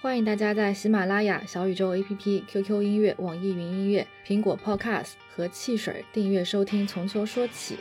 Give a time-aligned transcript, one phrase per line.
[0.00, 7.74] 欢迎大家在喜马拉雅、小宇宙 APP、QQ 音乐、网易云音乐、苹果 Podcast 和汽水订阅收听《从秋说起》。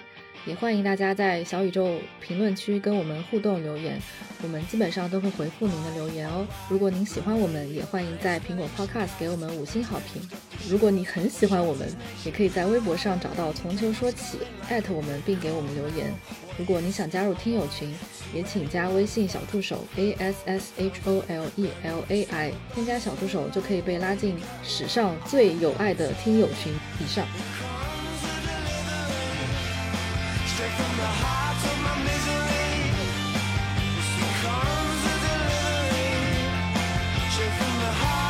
[0.47, 4.01] 也欢迎大家在小宇宙评论区跟我们互动留言，
[4.41, 6.47] 我们基本上都会回复您的留言哦。
[6.69, 10.21] 如果您喜欢我们，也欢迎在苹果 Podcast 给我们五星好评。
[10.69, 11.85] 如果你很喜欢我们，
[12.23, 14.37] 也可以在微博上找到“从球说起”，
[14.69, 16.13] 艾特我们并给我们留言。
[16.57, 17.93] 如果你想加入听友群，
[18.33, 26.71] 也请加微信小助手 a s s h o l e l a i，添加小助手就可以被拉进史上最有爱的听友群。
[27.03, 27.27] 以上。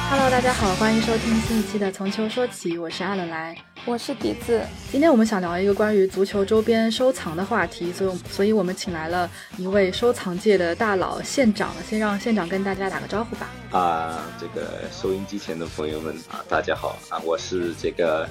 [0.10, 3.56] Hello，大家好，欢迎收听新一期的《从球说起》，我是阿乐来，
[3.86, 4.62] 我是笛子。
[4.92, 13.48] 今天我们想聊一个关于足球周边收藏的话题，所以，所以我们请来了一位收藏界的大佬县长，先让县长跟大家打个招呼吧。
[13.72, 18.28] 啊，这个收音机前的朋友们啊，大家好啊，我是这个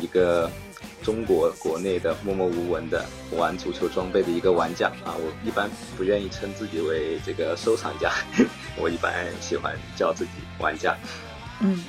[0.00, 0.48] 一个。
[1.02, 3.04] 中国国内的默默无闻的
[3.36, 8.12] 玩足球装备的一个玩家啊，我一般不愿意称自己为这个收藏家，
[8.80, 10.96] 我一般喜欢叫自己玩家。
[11.60, 11.84] 嗯，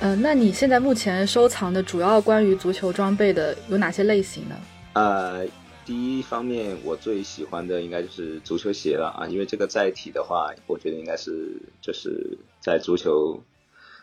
[0.00, 4.56] 呃，那你现在目前收藏的主要关于足球装备的有哪些类型呢？
[4.92, 5.46] 呃，
[5.84, 13.40] 第一方面我最喜欢的应该就是足球鞋了啊，因为这个载体的话，我觉得应该是就是在足球。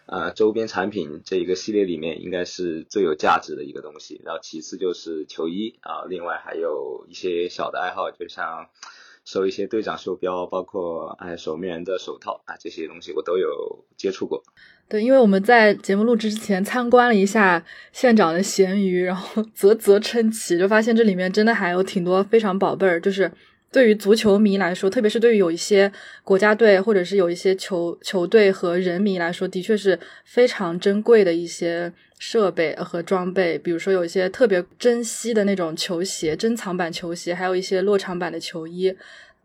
[0.08, 8.70] 呃，周边产品这一个系列里面应该是最有价值的一个东西，然后其次就是球衣啊，另外还有一些小的爱好，就像
[9.26, 14.44] 收一些队长袖标，包括哎守门员的手套啊，这些东西我都有接触过。
[14.88, 23.32] 对，因为我们在节目录制之前参观了一下县长的闲鱼，然后啧啧称奇，就发现这里面真的还有挺多非常宝贝儿，就是。
[23.76, 25.92] 对于足球迷来说，特别是对于有一些
[26.24, 33.58] 国家队或者是有一些球球队和人迷来说，的确是非常珍贵的一些设备和装备。
[33.58, 38.96] 比如说，有一些特别珍惜的那种球鞋、珍藏版球鞋，还有一些落场版的球衣。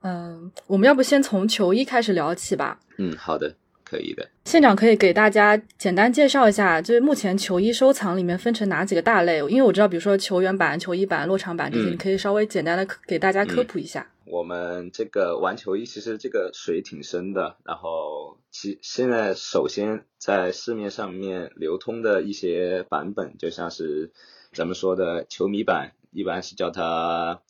[0.02, 2.78] 嗯，我们要不先从球衣开始聊起吧？
[2.98, 3.52] 嗯，好的。
[3.90, 9.38] 可以的，县长可以给大家简单介绍一下，就是目前球衣收藏里面分成哪几个大类？
[9.48, 14.08] 因为我知道，比如说球员版、球衣版、落场版这些，你可以稍微简单的给大家科普一下。
[14.26, 24.12] 我们这个玩球衣其实这个水挺深的，然后其现在首先在市面上面流通的一些版本，就像是
[24.52, 27.40] 咱们说的球迷版，一般是叫它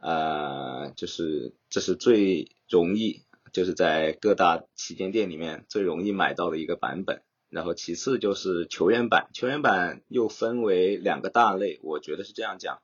[0.00, 3.22] 呃，就是这是最容易。
[3.56, 12.80] 就是在各大旗舰店里面最容易买到的一个版本，然后其次就是球员版，球员版又分为两个大类，我觉得是这样讲，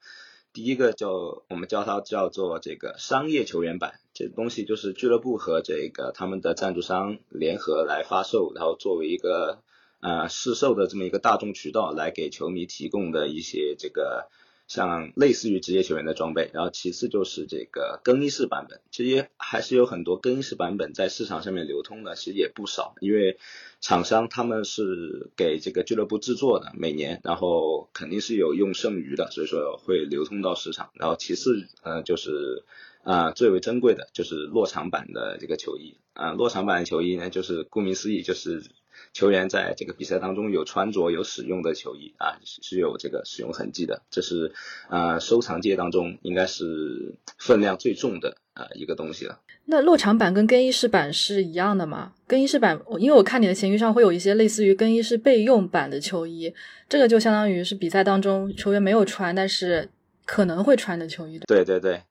[0.55, 1.11] 第一个叫
[1.51, 9.59] 我们叫它叫做这个商业球员版，这东西就是俱乐部和这个他们的赞助商联合来发售，然后作为一个
[10.01, 14.31] 呃市售的这么一个大众渠道来给球迷提供的一些这个。
[14.73, 23.37] 像类似于职业球员的装备，然后其次就是这个更衣室版本，其实还是有很多更衣室版本在市场上面流通的，其实也不少，因为
[23.83, 30.89] 厂商他们是给这个俱乐部制作的，每年，然后肯定是有用剩余的，所以说会流通到市场。
[30.95, 32.65] 然后其次，呃，就是
[33.03, 38.65] 啊最为珍贵的就是落场版的这个球衣啊，落场版的球衣呢，就是顾名思义就是。
[39.13, 44.53] 球员在这个比赛当中有穿着有使用的球衣啊，是有这个使用痕迹的，这是
[44.89, 49.41] 啊收藏界当中应该是分量最重的啊一个东西了。
[49.65, 52.15] 那落场版跟更衣室版是一样的吗？
[52.27, 56.53] 更衣室版，因为我看你的闲鱼上会有一些类似于更衣室备用版的球衣，
[56.89, 59.89] 这个就相当于是比赛当中球员没有穿，但是
[60.25, 61.39] 可能会穿的球衣。
[61.47, 62.03] 对对对，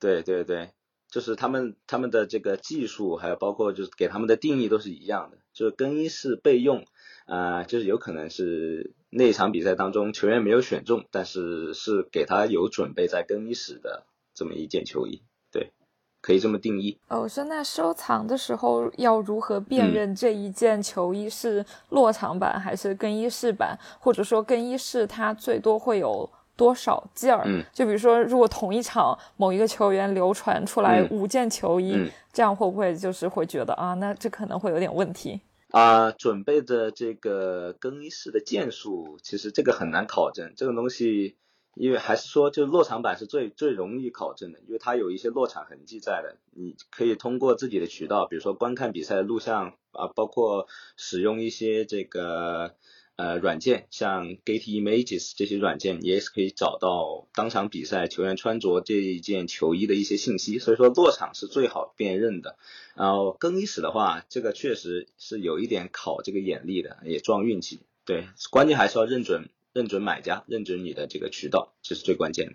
[0.00, 0.70] 对对对，
[1.10, 5.38] 就是他们他们的这个技术，还有包括就是给他们的定义都是一样的。
[5.54, 6.84] 就是更衣室备用，
[7.26, 14.04] 啊，就是有可能是那场比赛当中球员没有选中，但是是给他有准备在更衣室的
[14.34, 15.22] 这么一件球衣，
[15.52, 15.72] 对，
[16.20, 16.98] 可以这么定义。
[17.08, 27.42] 哦，说那收藏的时候要如何辨认这一件球衣是落场版还是更衣室版，或者说更衣室它最多会有多少件儿？
[27.46, 31.96] 嗯，就比如说如果同一场某一个球员流传出来五件球衣。
[32.34, 35.40] 这样会不会就是会觉得啊，那这可能会有点问题
[35.70, 36.10] 啊？
[36.10, 40.52] 准备的这个更衣室的件数，其实这个很难考证。
[40.56, 41.36] 这个东西，
[41.76, 46.36] 因为还是说，就落场版是最最容易考证的，因为它有一些落场痕迹在的。
[46.50, 50.66] 你可以通过自己的渠道，比如说观看比赛的录像啊，包括
[50.96, 52.74] 使用一些这个
[53.16, 62.56] 呃软件，像 Get Images 这些软件也是可以找到当场比赛球员穿着这一件球衣的一些信息，所以说落场是最好辨认的。
[62.96, 67.80] 然后更衣室的话，这个确实是有一点考这个眼力的，也撞运气。
[68.04, 72.54] 对，关键还是要认准认准买家，认准你的这个渠道，这是最关键的。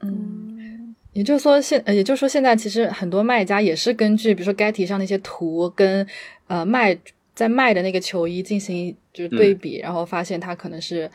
[0.00, 6.06] 嗯，也就是说现，也就是说现在其实很多卖家也是根据比如说 Getty 上那些图跟
[6.46, 6.98] 呃卖
[7.34, 11.10] 在卖的那个球衣进行就是对比，然后发现它可能是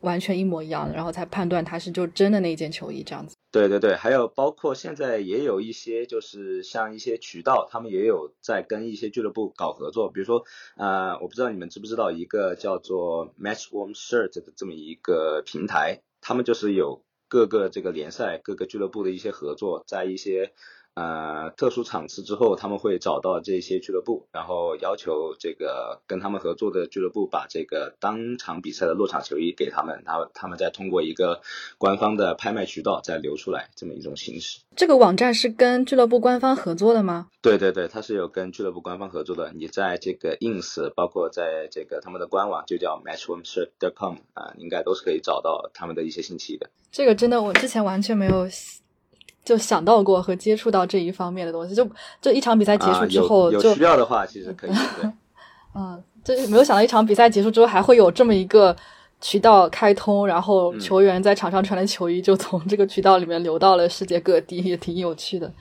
[0.00, 3.36] 完全一模一样的，然后才判断它是就真的那件球衣这样子。
[3.50, 10.44] 对对对，还有包括现在也有一些就是像一些渠道，他们也有在跟一些俱乐部搞合作，比如说
[10.76, 17.02] 呃，我不知道你们知不知道一个叫做 Matchwarm Shirt 的这么一个平台，他们就是有。
[17.32, 20.52] 各个这个联赛、各个俱乐部的一些合作，在一些
[20.94, 31.40] 呃特殊场次之后，他们会找到这些俱乐部，然后要求这个跟他们合作的俱乐部把这个当场比赛的落场球衣给他们，然后他们再通过一个
[31.78, 34.60] 官方的拍卖渠道再流出来，这么一种形式。
[34.76, 37.28] 这个网站是跟俱乐部官方合作的吗？
[37.42, 39.52] 对对对，它是有跟俱乐部官方合作的。
[39.54, 46.70] 你在这个 ins，包括在这个他们的官网，就叫 matchwomanshirt.com 啊，应该都是可以找到他们的一些信息的。
[46.90, 48.48] 这个真的，我之前完全没有
[49.44, 51.74] 就想到过和接触到这一方面的东西。
[51.74, 51.88] 就
[52.20, 54.70] 就一场比赛结束之后，有需要的话，其实可以。
[55.74, 58.76] 嗯，就没有想到一场比赛结束之后还会有这么一个
[59.20, 65.52] 渠道开通，然后球员在场上穿的球衣就从这个渠道里面流到了世界各地，也挺有趣的。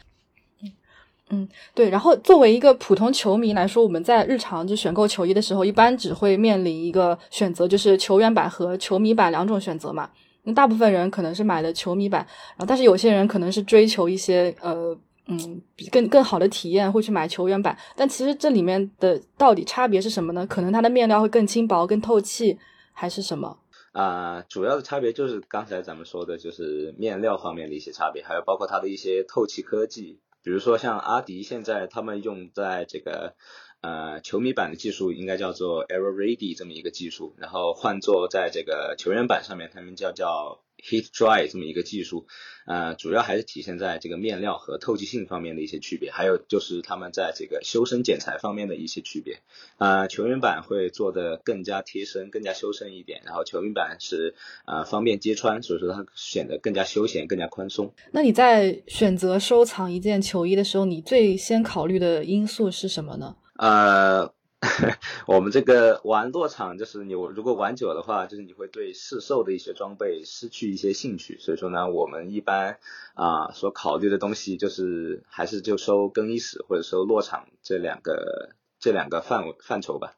[1.30, 1.92] 嗯，对。
[1.92, 10.10] 然后作为一个普通球迷来说，我们在日常就选购球衣的时候，一般只会面临一个选择，就是球员版和球迷版两种选择嘛。
[10.54, 14.98] 大部分人可能是买的球迷版，然后但是有些人可能是追求一些呃
[15.28, 15.62] 嗯
[15.92, 17.78] 更更好的体验，会去买球员版。
[17.96, 20.46] 但其实这里面的到底差别是什么呢？
[20.48, 22.58] 可能它的面料会更轻薄、更透气，
[22.94, 23.58] 还是什么？
[23.92, 33.36] 啊，主要的差别就是刚才咱们说的，就是面料方面的一些差别，还有包括它的一些透气科技，比如说像阿迪现在他们用在这个。
[33.82, 42.28] 呃，球迷版的技术应该叫做 Aero Ready 这么一个技术，然后换做在这个球员版上面，他们叫叫 Heat Dry 这么一个技术。
[42.66, 49.40] 呃，主要还是体现在这个面料和透气性方面的一些区别，还有就是他们在这个修身剪裁方面的一些区别。
[49.78, 54.36] 呃，球员版会做的更加贴身、更加修身一点，然后球迷版是
[54.66, 57.94] 呃方便揭穿，所以说它显得更加休闲、更加宽松。
[58.12, 63.38] 那你在选择收藏一件球衣的时候，你最先考虑的因素是什么呢？
[63.60, 64.34] 呃，
[65.28, 71.38] 我们这个玩落场，就是你如果玩久的话，就是你会对市售的一些装备失去一些兴趣。
[71.42, 72.78] 所以说呢，我们一般
[73.16, 80.14] 啊所考虑的东西，就是还是就收更衣室或者收落场这两个这两个范围范畴吧。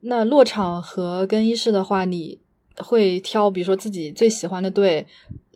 [0.00, 2.40] 那落场和更衣室的话，你
[2.78, 5.06] 会挑比如说自己最喜欢的队、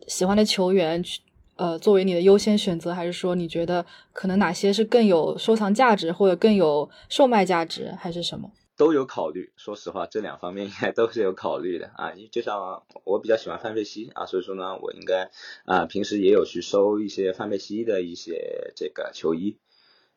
[0.06, 1.22] 喜欢的球员去。
[1.62, 8.50] 呃，作为你的优先选择，还是说你觉得可能哪些是更有收藏价值，或者更有售卖价值，还是什么？
[8.76, 9.52] 都有考虑。
[9.56, 12.12] 说实话，这两方面应该都是有考虑的啊。
[12.32, 15.30] 就像我比较喜欢范佩西啊，所以说呢，我应该
[15.64, 19.56] 啊平时也有去收一些范佩西的一些这个球衣。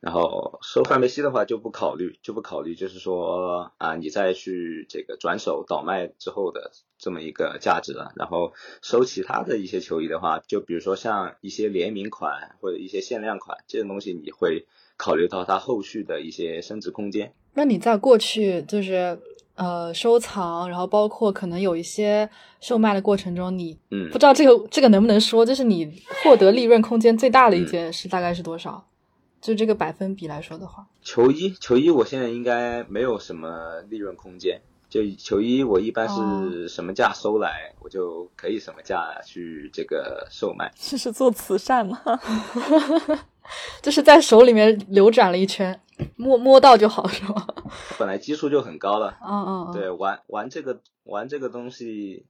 [0.05, 6.69] 然后收范佩西的话就不考虑，就不考虑，就是说啊，你再去这个转手倒卖之后的
[6.99, 8.11] 这么一个价值了。
[8.15, 8.53] 然后
[8.83, 17.33] 收其他的一些球衣的话，就比如说像一些联名款或者一些限量款这种东西，你会考虑到它后续的一些升值空间。
[17.55, 19.19] 那你在过去就是
[19.55, 22.29] 呃收藏，然后包括可能有一些
[22.61, 28.85] 售卖的过程中，你嗯不知道这个这个能不能说，就是你获得利润空间最大的一件事大概是多少？
[29.45, 34.59] 就这个百分比来说的话，球衣球衣我现在应该没有什么利润空间。
[34.89, 40.71] 就球衣我一般是什么价收来，我就可以什么价去这个售卖。
[40.75, 42.01] 这是做慈善吗？
[43.83, 45.79] 就是在手里面流转了一圈，
[46.15, 47.45] 摸摸到就好，是吗？
[47.99, 49.15] 本来基数就很高了。
[49.21, 49.73] 嗯嗯。
[49.73, 52.25] 对，玩玩这个玩这个东西，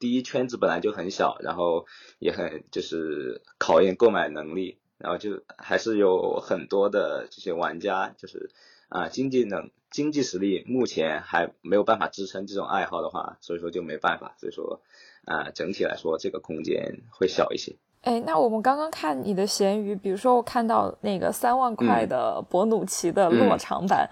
[0.00, 1.86] 第一圈子本来就很小，然后
[2.18, 4.78] 也很就是考验购买能力。
[4.98, 8.50] 然后就还是有很多的这些玩家，就是
[8.88, 14.80] 啊经济能经济实力目前还没有办法支撑这种爱好的话，所以说就没办法，所以说
[15.24, 17.76] 啊整体来说这个空间会小一些。
[18.02, 24.08] 哎，那我们刚刚看你的闲鱼，比如说我看到那个三万块的博努奇的落场版，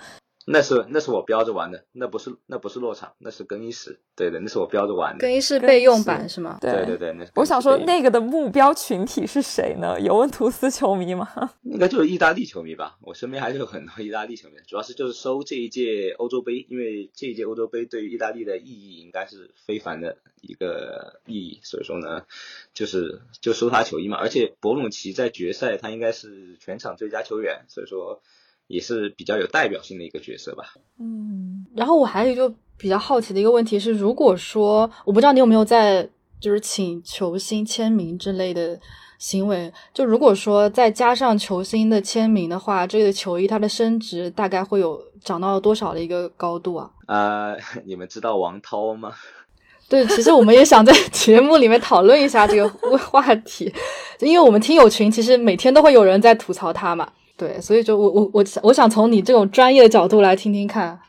[0.47, 3.99] 那是那是我标着玩的，那不是那不是落场，那是更衣室。
[4.15, 5.21] 对的，那是我标着玩的。
[5.21, 6.59] 更衣室备用版是吗？
[6.61, 9.99] 对对对，那我想说那个的目标群体是谁呢？
[10.01, 11.27] 尤文图斯球迷吗？
[11.65, 12.99] 应该就是意大利球迷吧。
[13.01, 22.27] 我身边还是有很多意大利球迷，主要是就是收这一届欧洲杯，因为这一届欧洲杯对于意大利的意义应该是非凡的一个意义，所以说呢，
[22.75, 24.19] 就是就收他球衣嘛。
[24.19, 28.21] 而且博努奇在决赛他应该是全场最佳球员，所以说。
[28.67, 30.65] 也是比较有代表性的一个角色吧。
[30.99, 36.09] 嗯，然后我还有一个比较好奇的一个问题是，如果说我不知道你有没有在
[36.41, 38.79] 就是请球星签名之类的
[39.19, 46.91] 行为，就如果说再加上球星的签名的话，这个球衣它的升值大概会有涨到多少的一个高度啊？
[47.07, 47.57] 呃，
[47.87, 49.13] 你们知道王涛吗？
[49.89, 52.69] 对，其实我们也想在 节目里面讨论一下这个
[52.99, 53.73] 话题，
[54.21, 57.11] 因为我们听友群其实每天都会有人在吐槽他嘛。
[57.37, 61.01] 对，所以就我我我我想从你这种专业的角度来听听看。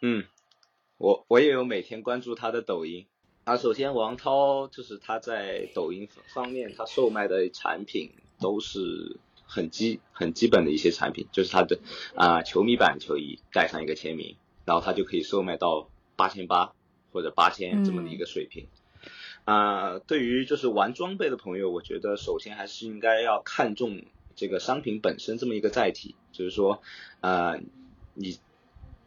[0.00, 0.24] 嗯，
[0.98, 3.06] 我我也有每天关注他的抖音。
[3.42, 11.80] 啊，首先王涛就是他在抖音方面，他售卖的产品都是很基很基本的一些产品，就是他的
[12.14, 16.72] 啊球迷版球衣带上一个签名，然后他就可以售卖到八千八
[17.10, 18.68] 或者八千这么的一个水平。
[19.44, 24.02] 啊，对于就是玩装备的朋友，我觉得首先还是应该要看重。
[24.38, 26.80] 这个商品本身这么一个载体，就是说，
[27.20, 27.60] 呃，
[28.14, 28.38] 你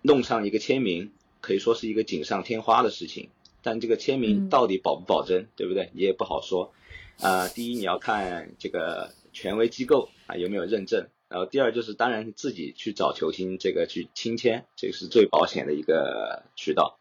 [0.02, 3.30] 弄上一个签名，可以说是一个锦上添花的事情，
[3.64, 5.90] 但这个签名到底保不保真，对不对？
[5.94, 6.74] 你也不好说。
[7.22, 17.00] 呃，第一你要看这个权威机构啊有没有认证，然后第二就是当然自己去找球星这个去亲签，这个是最保险的一个渠道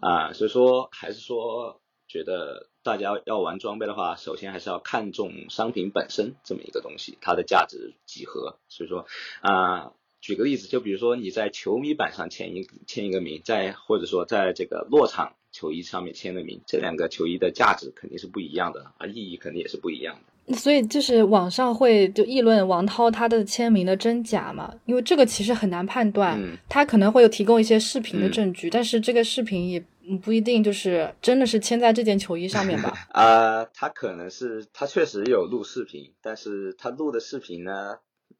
[0.00, 0.34] 啊。
[0.34, 1.80] 所以说还是说
[2.14, 2.68] 觉得。
[2.84, 8.58] 大家要玩装备的话，首先还是要看重商品本身这么一个东西，它的价值几何。
[8.68, 9.06] 所以说，
[9.40, 20.54] 啊，举个例子，就比如说你在球迷版上签一签一个名，在或者说在这个落场球衣上面签的名，这两个球衣的价值肯定是不一样的，啊，意义肯定也是不一样的。
[20.54, 29.82] 所以就是网上会就议论王涛他的签名的真假嘛，因为这个其实很难判断，他可能会有提供一些视频的证据，但是这个视频也。
[30.08, 32.92] 嗯，不一定就是真的是签在这件球衣上面吧？
[33.12, 37.98] 啊，他可能是他确实有录视频，但是他录的视频呢，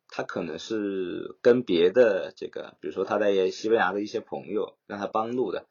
[0.08, 5.66] 他可能是跟别的这个，比如说他在西班牙的一些朋友让他帮录的，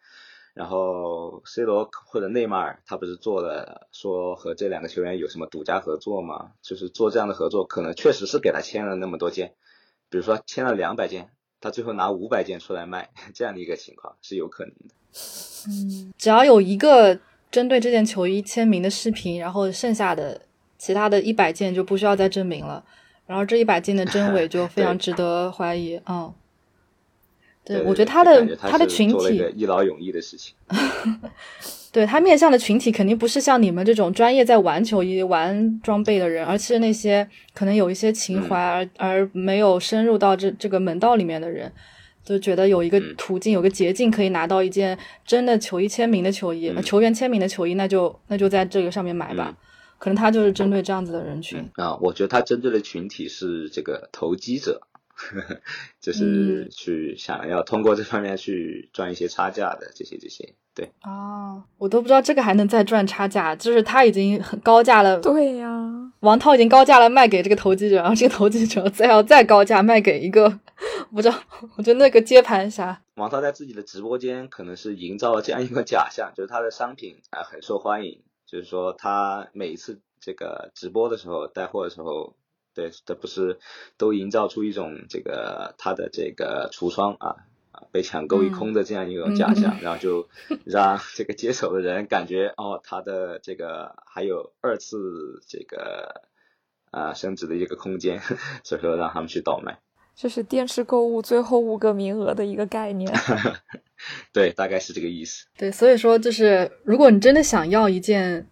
[0.53, 6.53] 然后 C 罗或者内马尔他不是做了说和这两个球员有什么独家合作吗？
[6.62, 9.53] 就是做这样的合作，可能确实是给他签了那么多件，
[10.09, 11.29] 比如说签了两百件，
[11.63, 14.93] 他最后拿五百件出来卖， 这样的一个情况是有可能的。
[15.70, 17.17] 嗯，只要有一个
[17.50, 20.41] 针对这件球衣签名的视频，然后剩下的
[20.77, 22.84] 其他的一百件就不需要再证明了。
[23.25, 25.98] 然后这一百件的真伪就非常值得怀疑。
[26.05, 26.34] 嗯，
[27.63, 30.53] 对，我觉得他的他的群体一劳永逸的事情。
[31.93, 41.71] 对他面向的群体肯定不是像你们这种专业在玩球衣、玩装备的人，而是那些可能有一些情怀而而没有深入到这这个门道里面的人。
[42.25, 49.57] 就觉得有一个途径，有个捷径可以拿到一件真的球衣签名的球衣，球员签名的球衣，那就那就在这个上面买吧。
[50.00, 51.97] 可能他就是针对这样子的人群啊。
[51.97, 54.81] 我觉得他针对的群体是这个投机者，
[56.00, 60.55] 就是去想要通过这方面去赚一些差价的这些这些。
[60.75, 65.20] 对啊，我都不知道这个还能再赚差价，就是他已经很高价了。
[65.20, 65.70] 对呀，
[66.22, 70.60] 王涛已经高价了卖给这个投机者，然后这个投机者再要再高价卖给一个。
[71.13, 71.36] 不知道，
[71.77, 82.36] 我觉得那个接盘侠王涛在自己的直播间可能是营造了这样一个假象，就是他的商品啊很受欢迎，就是说他每一次这个直播的时候带货的时候，
[82.74, 83.60] 对，这不是
[83.98, 87.36] 都营造出一种这个他的这个橱窗啊啊
[87.92, 90.28] 被抢购一空的这样一种假象，然后就
[90.66, 96.24] 让这个接手的人感觉哦他的这个还有二次这个
[96.92, 98.22] 啊升值的一个空间，
[98.63, 99.80] 所以说让他们去倒卖。
[100.16, 103.12] 这是电视购物最后五个名额的一个概念，
[104.32, 105.48] 对，大概是这个意思。
[105.58, 108.48] 对，所以说就是，如果你真的想要一件，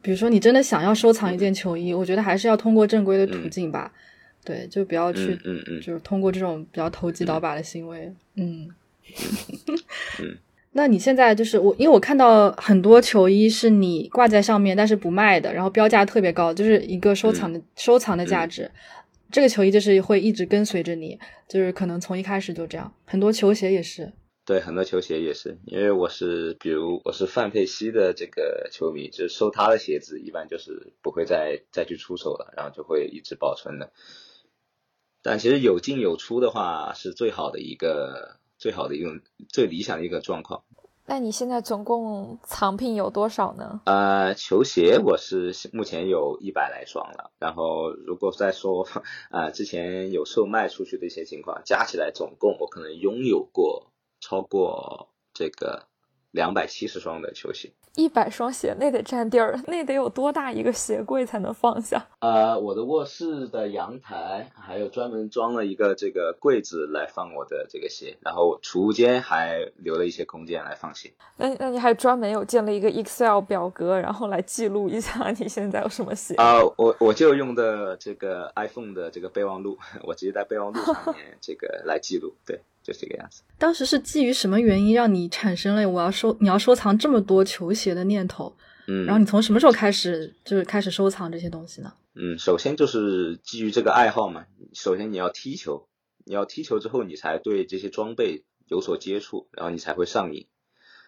[0.00, 3.92] 比如说你真的想要收藏一件球衣，我觉得还是要通过正规的途径吧。
[4.44, 8.12] 对，就不要去，嗯嗯，就是通过这种比较投机倒把的行为。
[8.36, 8.68] 嗯。
[10.20, 10.36] 嗯。
[10.74, 18.70] 那你现在就是我，因为我看到很多球衣是你挂在上面，但是不卖的，然后标价特别高，就是一个收藏的收藏的价值。
[19.30, 22.90] 这个球衣就是会一直跟随着你，就是可能从一开始就这样。
[23.04, 24.10] 很多球鞋也是，
[24.46, 25.58] 对，很多球鞋也是。
[25.66, 33.92] 因为我是，比如我是范佩西的这个球迷，就是收他的鞋子，一般就是不会再再去出手了，然后就会一直保存的。
[35.22, 40.64] 但其实有进有出的话是最好的一个最好的一种最理想的一个状况。
[41.06, 43.80] 那你现在总共藏品有多少呢？
[43.84, 48.86] 呃，球鞋我是目前有一百来双了，然后如果再说
[49.30, 55.86] 啊之前有售卖出去的一些情况，加起来总共我可能拥有过超过这个。
[56.34, 62.06] 两百七十双的球鞋，一百双鞋那得占地儿，那得有多大一个鞋柜才能放下？
[62.20, 71.12] 呃，我的卧室的阳台还有专门装了一个这个柜子来放我的这个鞋，然后储物间还留了一些空间来放鞋。
[71.36, 76.34] 那那你还专门有建了一个 Excel 表格，然后来记录一下你现在有什么鞋？
[76.36, 82.58] 啊，我我就用的这个 iPhone 的这个备忘录， 我直接在备忘录上面这个来记录，对。
[82.82, 83.42] 就这个样子。
[83.58, 88.56] 当时是基于什么原因让你产生了我要收你要收藏这么多球鞋的念头？
[88.88, 91.92] 嗯，然后你从什么时候开始就是开始收藏这些东西呢？
[92.14, 94.44] 嗯，首先就是基于这个爱好嘛。
[94.74, 95.88] 首先你要踢球，
[96.24, 100.48] 你要踢球之后，你才对这些装备有所接触，然后你才会上瘾。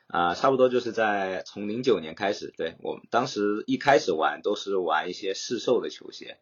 [0.07, 6.38] 啊，差不多就是在从零九年开始，对我们当时一开始玩都是玩一些市售的球鞋。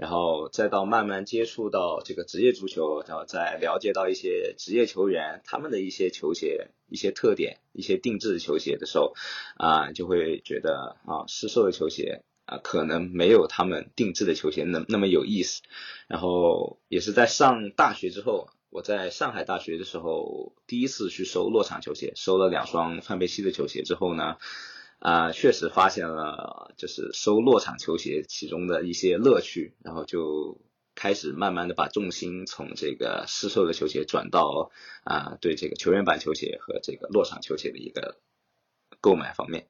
[0.00, 9.12] 然后再到慢慢接触到这个职业足球，然后再了解到一些职业球员他们的一些球鞋、一些特点、一些定制球鞋的时候，
[9.58, 15.60] 啊，就会觉得啊，市售的球鞋啊，可能没有他们定制的球鞋那那么有意思。
[16.08, 24.38] 然后也是在上大学之后，我在上海大学的时候第一次去收落场球鞋，收了两双范佩西的球鞋之后呢。
[25.00, 30.60] 啊，确实发现了，就是收落场球鞋其中的一些乐趣，然后就
[30.94, 34.70] 开始慢慢的把重心从这个试售的球鞋转到
[35.02, 38.18] 啊，对这个球员版球鞋和这个落场球鞋的一个
[39.00, 39.66] 购买方面。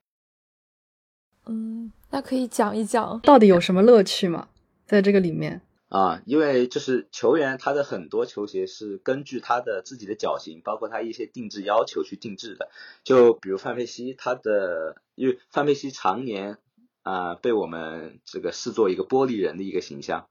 [1.47, 4.49] 嗯，那可以讲一讲到底有什么乐趣吗？
[4.85, 5.63] 在这个里面？
[5.89, 12.71] 啊，因为就是球员他的很多球鞋是根据他的自己的脚型，包括他一些定制要求去定制的。
[13.03, 16.57] 就比如范佩西，他的因为范佩西常年
[17.03, 20.29] 啊被我们这个视作一个玻璃人的一个形象，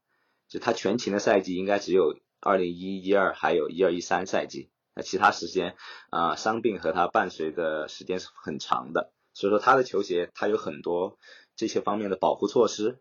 [0.47, 5.75] 就他全勤的赛季应该只有二零一一二还有一二一三赛季，那其他时间
[6.09, 11.19] 啊伤病和他伴随的时间是很长的，所以说他的球鞋他有很多
[11.55, 12.99] 这些方面的保护措施，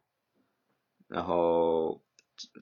[1.07, 2.03] 然后。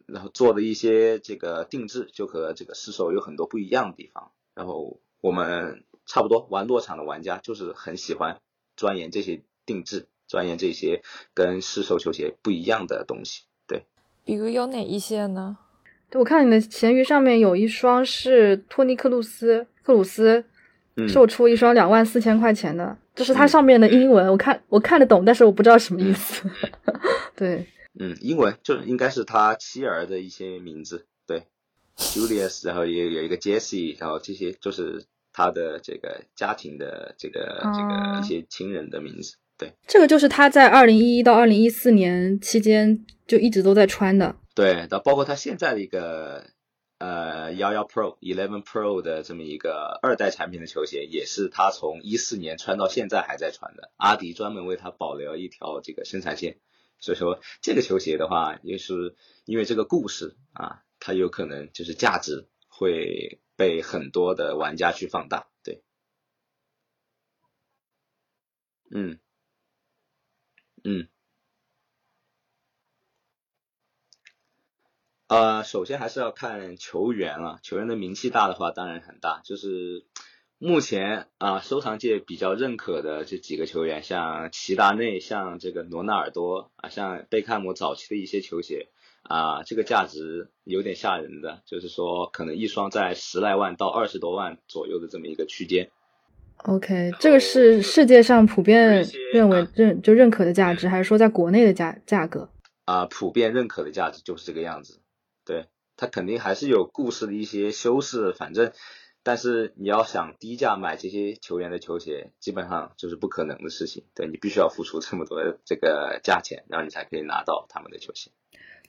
[0.06, 4.32] 然后做的一些这个定制就和这个失手有很多不一样的地方。
[4.54, 8.40] 然后我们差不多玩落场的玩家就是很喜欢
[8.76, 11.02] 钻研这些定制，钻研这些
[11.34, 13.42] 跟市售球鞋不一样的东西。
[13.66, 13.84] 对，
[14.24, 15.58] 比如有哪一些呢？
[16.10, 20.44] 对我看你的闲鱼上面有一双是托尼克鲁斯克鲁斯
[21.08, 26.48] 售出一双两万四千块钱的，就是它上面的英文，我看我看得懂，但是我不知道什么意思。
[27.34, 27.66] 对。
[27.98, 31.44] 嗯，英文就应该是他妻儿的一些名字，对
[31.96, 35.06] ，Julius，然后也有一个 Jessie，然后这些就是
[35.36, 39.74] 他的这个家庭的这个这个一些亲人的名字，对。
[39.86, 44.36] 这个就是他在二零一一到二零一四年期间就一直都在穿的。
[44.54, 46.46] 对，到包括他现在的一个
[46.96, 53.90] 呃幺幺 Pro、Eleven Pro 的这么一个二代产品的球鞋，也是他从一四年穿到现在还在穿的。
[53.98, 56.56] 阿迪专门为他保留一条这个生产线。
[56.98, 65.82] 所以说，这个球鞋的话，也是因为这个故事啊，它有可能就是价值会被很多的玩家去放大，对，
[68.90, 69.18] 嗯，
[70.84, 71.08] 嗯，
[75.26, 80.06] 呃，首先还是要看球员啊，球员的名气大的话，当然很大，就是。
[80.58, 88.88] 目前啊，收藏界比较认可的这几个球员，像齐达内，像这个罗纳尔多啊，像贝克汉姆早期的一些球鞋
[89.28, 95.90] 啊，这个价值有点吓人的，就是说可能一双在十来万到二十多万左右的这么一个区间。
[96.64, 102.48] OK，这个是世界上普遍认为认就认可的价值，还是说在国内的价价格？
[102.84, 105.00] 啊，普遍认可的价值就是这个样子。
[105.44, 108.72] 对，它肯定还是有故事的一些修饰，反正。
[109.22, 114.04] 但是你要想低价买这些球员的球鞋，基本上就是不可能的事情。
[114.14, 118.30] 对你必须要付出这么多的这个价钱，然后你才可以拿到他们的球鞋。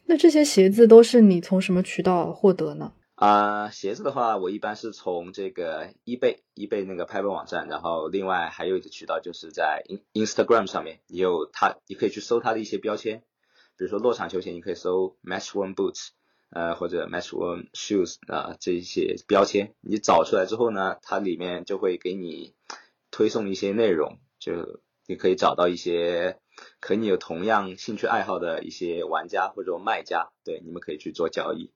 [0.08, 2.94] 那这些鞋子都是你从什么渠道获得呢？
[3.16, 13.20] 啊，鞋子的话，我一般是从这个 eBay eBay 那个拍卖网站，然后另外还有一个渠道就是在 Instagram 上面也有它，你可以去搜它的一些标签，
[13.78, 16.10] 比如说落场球鞋，你可以搜 Match One Boots。
[16.50, 22.54] 呃，或者 Match One Shoes 啊，这一些标签，你找出来之后呢，它里面就会给你
[23.12, 26.38] 推送一些内容，就你可以找到一些
[26.80, 31.72] 和你有同样兴趣爱好的一些玩家或者卖家，对，你们可以去做交易。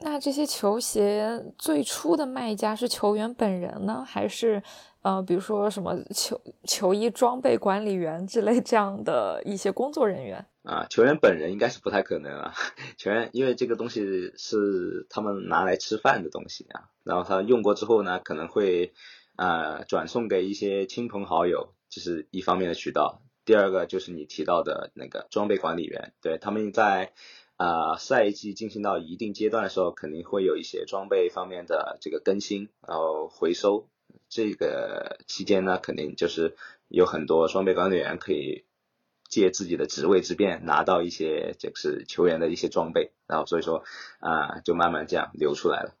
[0.00, 4.62] 那这些球鞋最初的卖家是球员本人呢，还是
[5.02, 10.46] 呃，比如说什么球球衣装备管理员之类这样的一些工作人员？
[10.62, 12.54] 啊，球员本人应该是不太可能啊。
[12.96, 18.92] 球员因为这个东西是他们拿来吃饭的东西啊，然后他用过之后呢，可能会
[19.34, 23.20] 啊转送给一些亲朋好友，这是一方面的渠道。
[23.44, 27.12] 第二个就是你提到的那个装备管理员，对他们在。
[27.60, 33.88] 啊，赛季进行到一定阶段的时候，肯定会有一些装备方面的这个更新，然后回收。
[34.28, 36.54] 这个期间呢，肯定就是
[36.86, 38.64] 有很多装备管理员可以
[39.28, 43.82] 借自己的职位之便，拿到一些就是球员的一些装备，然后所以说
[44.20, 45.96] 啊，就慢慢这样流出来了。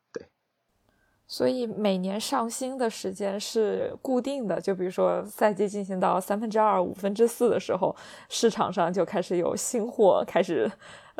[1.28, 7.94] 所以每年上新的时间是固定的，就比如说赛季进行到三分之二、五分之四的时候，
[8.28, 10.68] 市场上就开始有新货开始。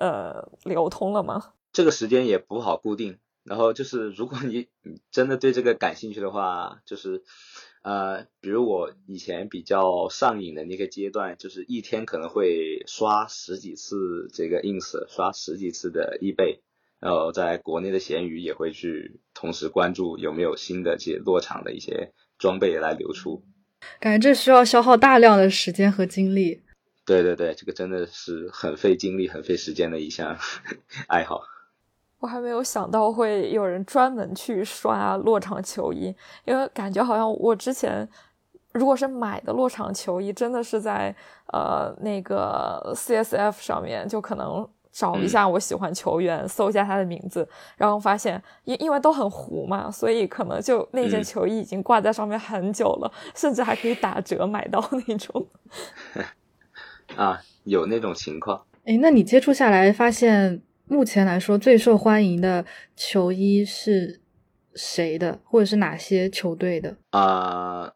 [0.01, 1.55] 呃，流通了吗？
[1.73, 3.18] 这个时间也不好固定。
[3.42, 4.68] 然后就是，如果你
[5.11, 7.25] 真的对这个感兴趣的话，就是
[7.83, 16.61] 呃，比如我以前比较上瘾的那个阶段，就是一天可能会刷十几次这个 ins，刷十几次的 ebay，
[17.00, 23.42] 然后在国内的闲鱼也会去同时关注有没有新的这些落场的一些装备来流出。
[24.00, 26.62] 感觉这需要消耗大量的时间和精力。
[27.06, 30.37] 对对对，这个真的是很费精力、很费时间的一项
[31.08, 31.40] 爱好。
[32.20, 36.12] 我还没有想到会有人专门去刷落场球衣，
[36.44, 38.06] 因为感觉好像我之前
[38.72, 41.14] 如果是买的落场球衣，真的是在
[41.52, 55.46] 呃那个 CSF 上面就可能找一下我喜欢球员，搜一下他的名字，然后发现因因为都很糊嘛，所以可能就那件球衣已经挂在上面很久了，甚至还可以打折买到那种。
[57.14, 58.61] 啊，有那种情况。
[58.84, 62.64] 哎，那你接触下来发现，目前来说最受欢迎的
[62.96, 64.20] 球衣是
[64.74, 66.96] 谁的，或者是哪些球队的？
[67.11, 67.92] 啊，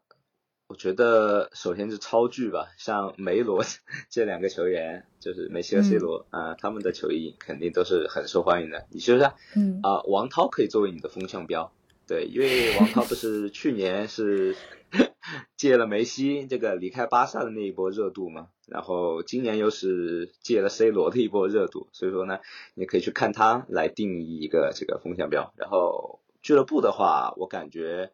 [0.73, 3.63] 我觉得首先是超巨吧，像梅罗
[4.09, 8.87] 这两个球员，就是梅西和 C 罗啊，他们的球衣肯定都是很受欢迎的。
[8.91, 11.71] 你说说，嗯啊，王涛可以作为你的风向标，
[12.09, 14.57] 对，因为王涛不是去年是。
[15.57, 22.41] 借了梅西这个离开巴萨的那一波热度嘛，然后今年又是借了 C 罗的一波热度，所以说呢，
[22.75, 25.55] 你可以去看他来定义一个这个风向标。
[25.57, 28.13] 然后俱乐部的话，我感觉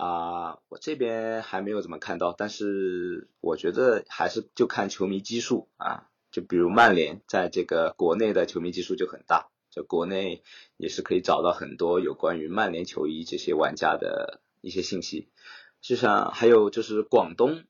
[0.00, 10.42] 啊，我这边还没有怎么看到，但是我觉得还是就看球迷基数啊，就比如曼联在这个国内的球迷基数就很大，就国内
[10.78, 15.28] 也是可以找到很多有关于曼联球衣这些玩家的一些信息。
[15.82, 17.64] 就像还有就是广东，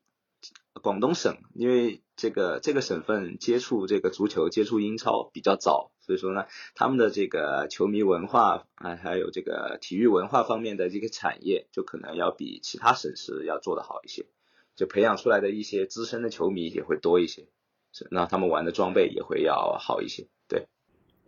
[0.81, 6.45] 广东省，因为这个这个省份接触这个足球、接触英超比较早，所以说呢，
[6.75, 14.25] 他们的这个球迷文化啊，还有这个体育文化方面的这个产业，就可能要比其他省市要做得好一些，
[14.75, 17.45] 就培养出来的一些资深的球迷也会多一些，
[18.09, 20.65] 那他们玩的装备也会要好一些，对。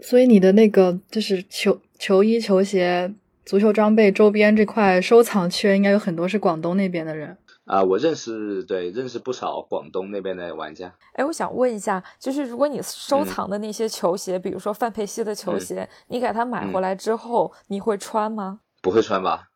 [0.02, 3.13] 所以你的那个就是球球衣、球鞋。
[3.46, 10.93] 足球装备周边这块收藏圈应该有很多是广东那边的人啊，我认识，对，认识不少广东那边的玩家。
[11.13, 18.60] 哎，我想问一下，就是如果你收藏的那些球鞋，比如说范佩西的球鞋，你给他买回来之后，你会穿吗？
[18.82, 19.47] 不会穿吧。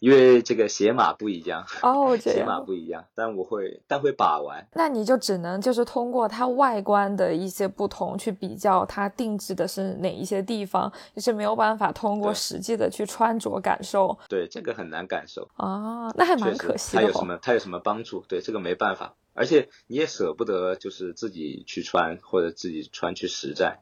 [0.00, 4.66] 因为这个鞋码不一样哦， 鞋码不一样，但我会但会把玩。
[4.74, 14.16] 那你就只能就是通过它外观的一些不同去比较它定制的是哪一些地方，就是没有办法通过实际的去穿着感受。
[14.28, 17.02] 对，这个很难感受啊，那还蛮可惜的。
[17.02, 17.38] 它有什么？
[17.42, 18.24] 它有什么帮助？
[18.28, 23.80] 对，这个没办法，而且你也舍不得就是自己去穿或者自己穿去实战，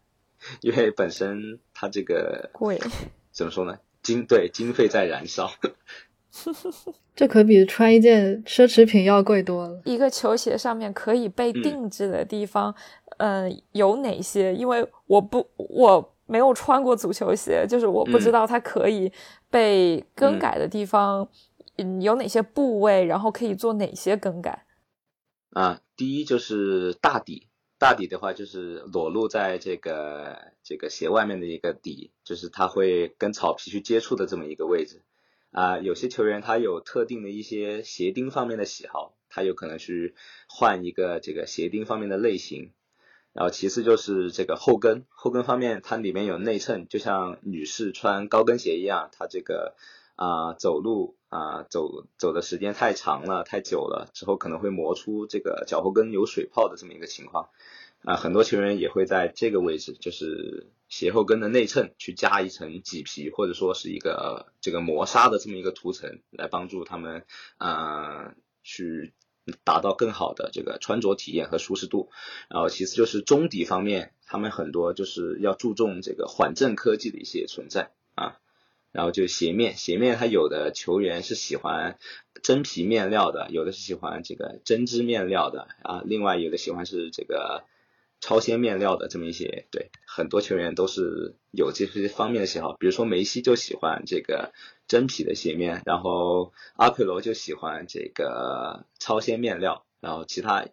[0.61, 2.81] 因为本身它这个贵，
[3.33, 3.79] 怎么说呢？
[4.09, 5.51] 经对经费在燃烧，
[7.15, 9.83] 这可比穿一件奢侈品要贵多了。
[9.85, 12.75] 一个球鞋上面可以被定制的地方，
[13.19, 14.55] 嗯，有哪些？
[14.55, 19.13] 因为我不我没有穿过足球鞋，就是我不知道它可以
[19.51, 21.29] 被更改的地方，
[21.77, 24.65] 嗯，有哪些部位，然后可以做哪些更改？
[25.51, 27.48] 啊，第一就是大底。
[27.79, 35.03] 大底的话就是裸露在这个这个鞋外面的一个底，就是它会跟草皮去接触的这么一个位置
[35.53, 35.79] 啊。
[35.79, 40.15] 有些球员他有特定的一些鞋钉方面的喜好，他有可能去
[40.49, 42.73] 换一个这个鞋钉方面的类型。
[43.35, 49.77] 然后其次就是这个后跟，后跟方面它里面有内衬，就像女士穿高跟鞋一样，它这个
[50.17, 57.49] 啊走路啊走走的时间太长了太久了之后可能会磨出这个脚后跟有水泡的这么一个情况。
[58.05, 67.25] 啊，很多球员也会在这个位置，就是鞋后跟的内衬去加一层麂皮，或者说是一个这个磨砂的这么一个涂层，来帮助他们
[67.57, 69.15] 啊去
[69.65, 72.11] 达到更好的这个穿着体验和舒适度。
[72.49, 77.91] 然后其次就是中底方面，他们很多就是要注重这个缓震科技的一些存在。
[78.99, 82.01] 然后就鞋面，鞋面它有的球员是喜欢
[82.43, 87.63] 真皮面料的，有的是喜欢这个针织面料的啊，另外有的喜欢是这个
[88.21, 92.73] 超纤面料的这么一些，对，很多球员都是有这些方面的喜好。
[92.77, 94.53] 比如说梅西就喜欢这个
[94.89, 100.67] 真皮的鞋面，然后阿奎罗就喜欢这个超纤面料，然后其他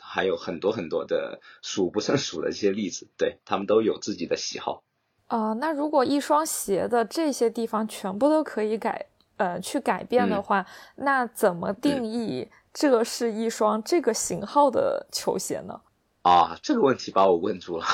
[0.00, 4.82] 还有很多很多的数不胜数的这些例子，对他们都有自己的喜好。
[5.28, 15.80] 啊，那如果一双鞋的这些地方全部都可以改，呃，去改变的话，那怎么定义这是一双这个型号的球鞋呢？
[16.22, 17.84] 啊，这个问题把我问住了，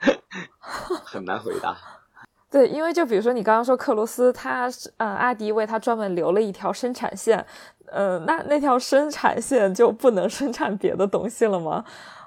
[0.60, 1.76] 很难回答。
[2.50, 4.68] 对，因为就比如说你刚刚说克罗斯，他
[4.98, 7.44] 呃，阿迪为他专门留了一条生产线，
[7.86, 11.84] 呃，那那条生产线就不能生产别的东西了吗？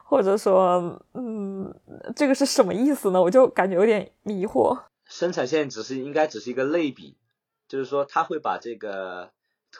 [0.10, 1.76] 或者说，嗯，
[2.16, 3.22] 这个是什么意思呢？
[3.22, 4.86] 我就感觉有点迷惑。
[5.04, 7.18] 生产线只是应该只是一个类比，
[7.68, 9.34] 就是说他会把这个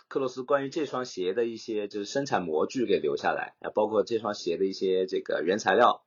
[0.10, 6.04] 克罗斯关于这双鞋的一些就是生产模具给留下来，啊，包括这双鞋的一些这个原材料，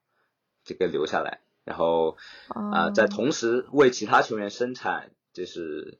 [0.65, 5.99] 这个留下来，然后啊，在同时为其他球员生产就是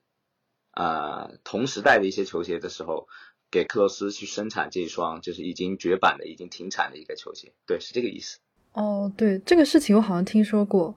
[0.73, 3.09] 啊同时代的一些球鞋的时候。
[3.51, 8.39] 给克罗斯去生产这一双就是已经绝版的、已经停产的一个球鞋，对，是这个意思。
[8.73, 10.95] 哦，对，这个事情我好像听说过，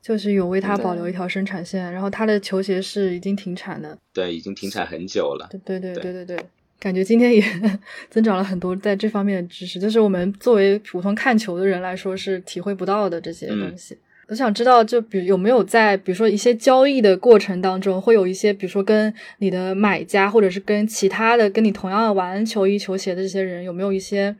[0.00, 3.98] 就是有为他保留一条生产线，然后他的球鞋是已经停产的。
[4.12, 5.48] 对，已经停产很久了。
[5.50, 6.46] 对对对对对对，
[6.78, 7.42] 感觉今天也
[8.08, 13.98] 增长了很多在这方面的知识，就是我们作为普通看球的人来说是体会不到的这些东西。
[14.30, 24.36] 我想知道，就比如有没有在比如说一些交易的过程当中，会有一些比如说跟你的买家，或者是跟其他的跟你同样玩球衣球鞋的这些人，有没有一些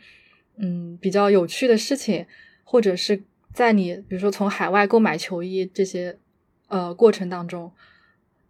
[0.58, 2.24] 嗯比较有趣的事情，
[2.62, 3.20] 或者是
[3.52, 6.16] 在你比如说从海外购买球衣这些
[6.68, 7.72] 呃过程当中，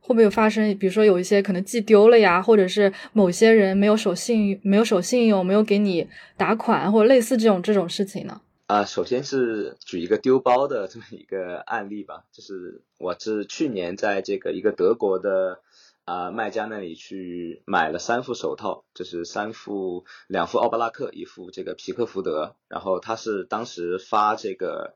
[0.00, 0.76] 会不会有发生？
[0.76, 8.42] 比如说有一些可能寄丢了呀，或者是某些人没有守信没有守信用，没有给你打款，或者类似这种这种事情呢？
[8.70, 15.60] 啊，首先是举一个丢包的这么一个案例吧，就是我是去年在这个一个德国的
[16.04, 24.94] 啊卖家那里去买了三副手套，就是三副，两副奥巴拉克，一副这个皮克福德，然后他是当时发这个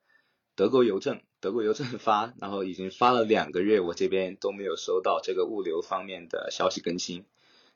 [0.54, 7.24] 德国邮政，德国邮政发，然后已经发了两个月，我这边都没有收到这个物流方面的消息更新，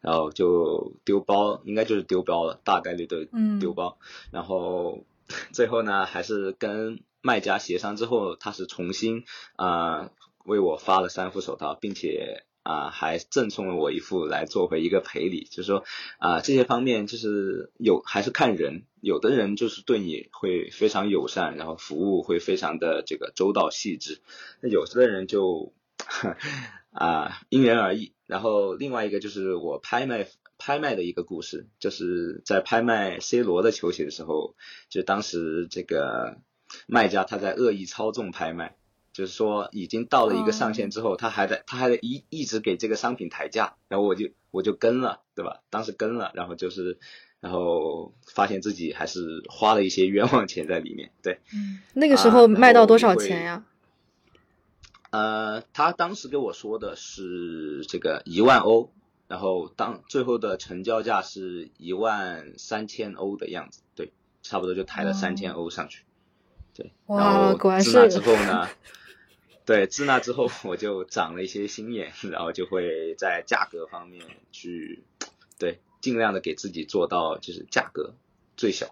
[0.01, 3.27] 然后就丢包，应该就是丢包了，大概率的
[3.59, 3.99] 丢包，
[4.31, 5.03] 然后。
[5.53, 9.25] 最后呢，还是跟卖家协商之后，他是重新
[9.57, 10.11] 啊
[10.45, 15.45] 为我发了三副手套，并且啊还赠送了我一副来作为一个赔礼。
[15.45, 15.85] 就是说
[16.19, 24.21] 啊这些方面就是有还是看人，有的人就是对你会非常友善，然后服务会非常的这个周到细致，
[24.63, 25.75] 那有的人就
[26.93, 28.15] 啊因人而异。
[28.27, 30.27] 然后另外一个就是我拍卖。
[30.59, 34.57] 拍卖的一个故事，就是在拍卖 C 罗的球鞋的时候，
[34.89, 36.39] 就当时这个
[36.87, 38.77] 卖家他在恶意操纵拍卖，
[39.13, 45.61] 就是说已经到了一个上限之后，他还在他还在一一直给这个商品抬价，然后我就我就跟了，对吧？
[45.71, 46.99] 当时跟了，然后就是
[47.41, 51.39] 然后发现自己还是花了一些冤枉钱在里面，对。
[51.55, 53.65] 嗯，那个时候卖到多少钱呀？
[55.11, 58.93] 呃，他当时给我说的是这个一万欧。
[59.29, 64.11] 然后当最后的成交价是一万三千欧的样子，对，
[64.43, 66.03] 差不多就抬了三千欧上去，
[66.75, 66.91] 对。
[67.07, 67.91] 哇，果然是。
[67.91, 68.69] 自那之后呢？
[69.67, 75.05] 对，自那之后我就长了一些心眼，然后就会在价格方面去，
[75.59, 78.15] 对，尽量的给自己做到就是价格
[78.57, 78.87] 最小、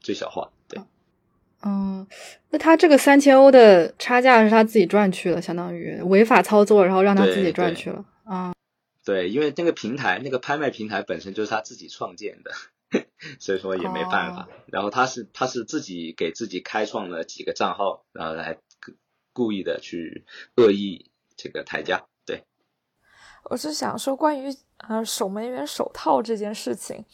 [0.00, 0.80] 最小化，对。
[1.64, 2.06] 嗯，
[2.48, 8.51] 那他这个三千欧的差价是他自己赚去了，相当于违法操作，然后让他自己赚去了，啊。
[9.04, 12.52] 对，因为那个平台，那个拍卖平台本身就是他自己创建的，
[13.40, 14.48] 所以说也没办法。
[14.66, 18.58] 然后他是他是自己给自己开创了几个账号，然后来
[19.32, 20.24] 故意的去
[20.56, 22.06] 恶意这个抬价。
[22.24, 22.44] 对，
[23.50, 27.04] 我是想说关于呃守门员手套这件事情，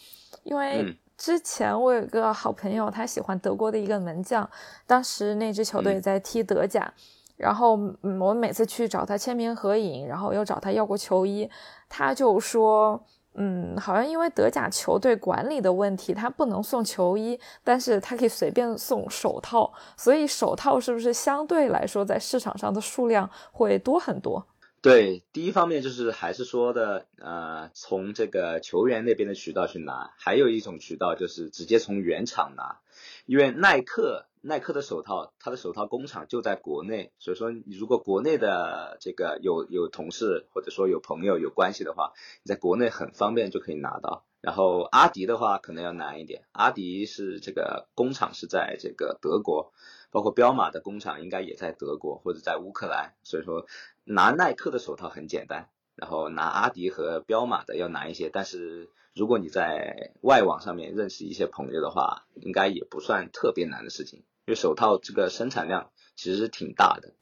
[0.44, 4.48] 因为之前我有个好朋友，他喜欢德国的一个门将，
[4.86, 6.92] 当时那支球队在踢德甲。
[7.38, 7.72] 然后，
[8.02, 11.48] 我们每次去找他签名合影，然后又找他要过球衣，
[11.88, 13.02] 他就说，
[13.34, 24.44] 嗯，好像因为德甲球队管理的问题，他不能送球衣，但是他可以随便送手套，所以手套是不是相对来说在市场上的数量会多很多？
[24.80, 32.78] 对，第一方面就是还是说的，呃，从这个球员那边的渠道去拿，还有一种渠道就是直接从原厂拿，
[33.26, 44.24] 因为耐克耐克的手套，它的手套工厂就在国内，所以说你如果国内的这个有有同事或者说有朋友有关系的话，你在国内很方便就可以拿到。
[44.40, 49.72] 然后阿迪的话可能要难一点，阿迪是这个工厂是在这个德国，
[50.10, 53.66] 包括彪马的工厂应该也在德国或者在乌克兰，所以说。
[54.10, 58.30] 拿耐克的手套很简单，然后拿阿迪和彪马的要难一些。
[58.30, 67.14] 但是如果你在外网上面认识一些朋友的话，应该也不算特别难的事情，因为手套这个生产量其实是挺大的。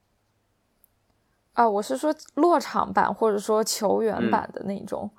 [1.55, 5.11] 啊，我是说落场版或者说球员版的那种，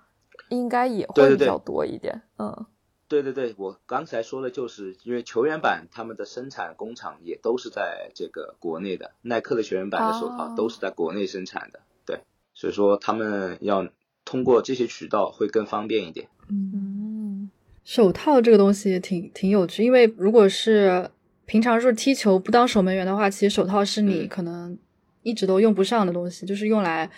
[0.50, 2.22] 应该也会比较多一点。
[2.38, 2.68] 嗯，
[3.08, 12.22] 对对对，我刚才说的就是因为球员版他们的生产工厂也都是在这个国内的，耐克的球员版的手套都是在国内生产的，对，
[12.54, 13.88] 所以说他们要
[14.24, 16.30] 通过这些渠道会更方便一点。
[16.50, 17.50] 嗯，
[17.84, 21.10] 手套这个东西也挺挺有趣，因为如果是
[21.46, 24.78] 平常是踢球不当守门员的话，其实手套是你可能。
[25.24, 27.10] 一直都用不上的东西，就是用来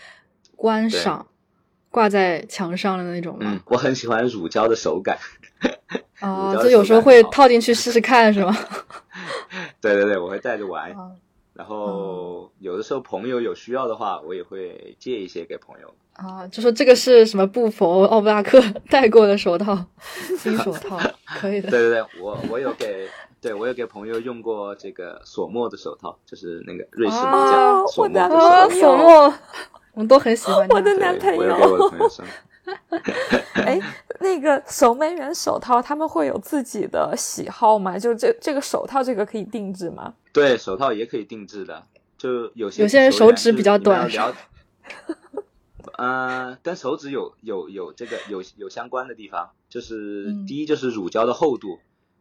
[0.56, 1.28] 观赏、
[1.92, 5.16] 挂在墙上的那种嗯，我很喜欢乳胶的手感。
[6.20, 8.58] 啊， 就有时候会 套进去试试看，是吗？
[9.80, 10.92] 对对对，我会带着玩。
[11.60, 15.94] 然后有的时候朋友有需要的话，我也会借一些给朋友。
[16.14, 19.78] 啊，就说这个是什么布佛奥布拉克戴过的手套，
[20.40, 21.70] 新手套，可以的。
[21.70, 23.10] 对对对，我我有给。
[23.42, 28.70] 对，我有给朋友用过这个索莫的手套，就是那个瑞士名家索莫的手套。
[28.70, 29.34] 索莫，
[29.94, 30.66] 我们都很喜欢。
[30.70, 31.40] 我的男朋友。
[31.40, 32.26] 我有给我的朋友送。
[33.66, 33.80] 哎，
[34.20, 38.00] 那个守门员手套，他们会有自己的喜好吗？
[38.00, 40.14] 就这这个手套，这个可以定制吗？
[40.34, 41.88] 对，手套也可以定制的。
[42.18, 44.10] 就有些有些人手指比较短。
[45.98, 51.80] 嗯，跟手指有有有这个有有相关的地方，就是第一就是乳胶的厚度。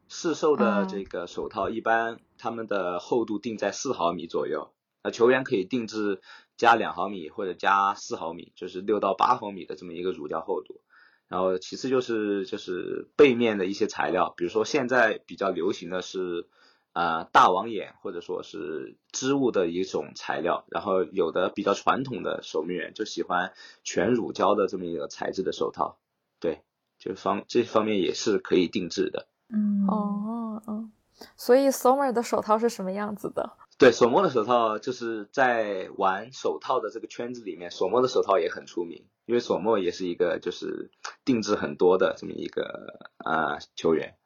[0.08, 4.72] 市售的这个手套一般，它们的厚度定在四毫米左右。
[5.04, 6.20] 那球员可以定制
[6.56, 10.80] 加两毫米或者加四毫米，就是六到八毫米的这么一个乳胶厚度。
[11.28, 16.46] 然后其次就是就是背面的一些材料，比如说现在比较流行的是
[16.92, 20.64] 啊大网眼或者说是织物的一种材料。
[20.68, 23.52] 然后有的比较传统的守门员就喜欢
[23.84, 25.98] 全乳胶的这么一个材质的手套。
[26.40, 26.62] 对，
[26.98, 29.26] 就方这方面也是可以定制的。
[29.50, 30.90] 嗯哦哦，
[31.36, 33.52] 所以 Sommer 的手套是什么样子的？
[33.78, 40.90] 对，索莫的手套就是在玩手套的这个圈子里面，索莫的手套也很出名，因为索莫也是一个就是
[41.24, 44.16] 定制很多的这么一个啊球员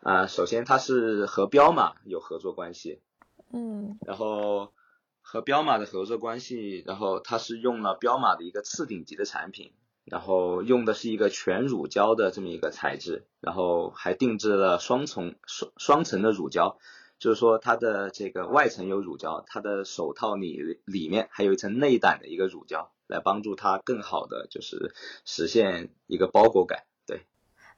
[0.00, 0.26] 啊。
[0.26, 3.00] 首先它是和彪马有合作关系，
[3.52, 4.72] 嗯，然后
[5.20, 9.72] 和彪马的合作关系，然后它是用了彪马的一个次顶级的产品。
[10.08, 16.78] 然后用的是一个全乳胶的这么一个材质，然后还定制了双重双双层的乳胶，
[17.18, 26.84] 就是说它的这个外层有乳胶，它的手套里里面还有一层内胆的一个乳胶，来帮助它更好的就是实现一个包裹感。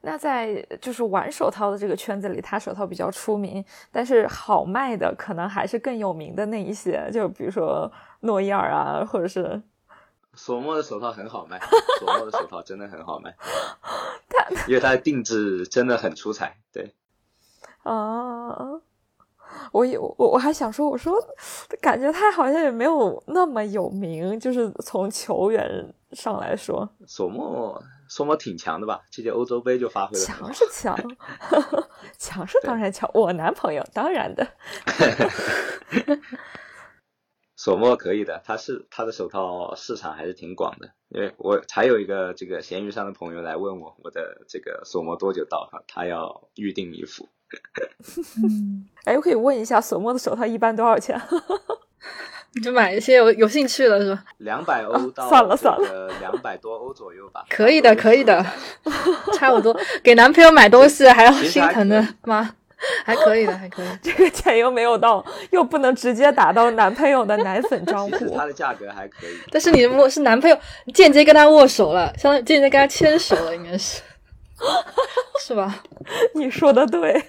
[0.01, 9.61] 对，那在就是玩手套的这个圈子里，他手套比较出名，但是好卖的可能还是更有名的那一些，就比如说诺伊尔啊，或者是。
[10.35, 11.59] 索莫的手套很好卖，
[11.99, 13.35] 索莫的手套真的很好卖，
[14.69, 16.55] 因为它的定制真的很出彩。
[16.71, 16.93] 对，
[17.83, 18.55] 啊，
[19.73, 21.13] 我有我我还想说，我说
[21.81, 29.03] 感觉他好像也没有那么有名，就是从球员上来说，索莫索莫挺强的吧？
[29.11, 30.97] 这届欧洲杯就发挥了强是强，
[32.17, 34.45] 强是当然强，我男朋友当然的。
[37.55, 45.69] 索莫可以的，他是他的手套市场还是挺广的，因为我才有一个这个闲鱼上的朋友来问我，我的这个索莫多久到？
[45.87, 47.29] 他要预定一副。
[49.05, 51.19] 哎，我可以问一下，索莫的手套一般多少钱？
[52.55, 54.23] 你就买一些有有兴趣的是吧？
[54.39, 57.45] 两百欧到算了算了，两百多欧左右吧。
[57.49, 58.45] 可以的，可以的，
[59.37, 59.77] 差不多。
[60.03, 62.55] 给男朋友买东西还要心疼的吗？
[63.03, 63.87] 还可以的，还可以。
[64.01, 68.33] 这个钱又没有到，又不能直接打到男朋友的奶粉账户。
[68.37, 69.37] 它的价格还可以。
[69.51, 70.57] 但是你握是男朋友
[70.93, 74.01] 间接跟他握手了，相当于间接跟他牵手了，应该是，
[75.45, 75.83] 是吧？
[76.35, 77.21] 你说的对，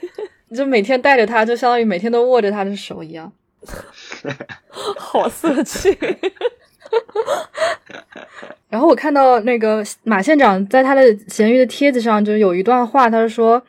[0.48, 3.32] 你就每天带着他，就相当于每天都握着他的手一样。
[4.96, 5.96] 好色气。
[8.68, 13.62] 然后我看到那个马县长在他的咸鱼的帖子上，就有一段话，他是说，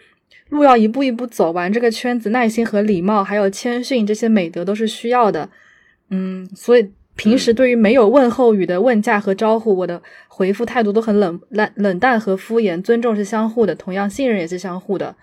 [0.49, 5.49] 路要一步一步走完这个圈子，耐心和礼貌，还有谦逊这些美德都是需要的。
[6.09, 12.82] 嗯，所以平时对于没有问候语的问价和招呼，我的回复态度都很冷冷冷淡和敷衍。
[12.82, 15.15] 尊重是相互的，同样信任也是相互的。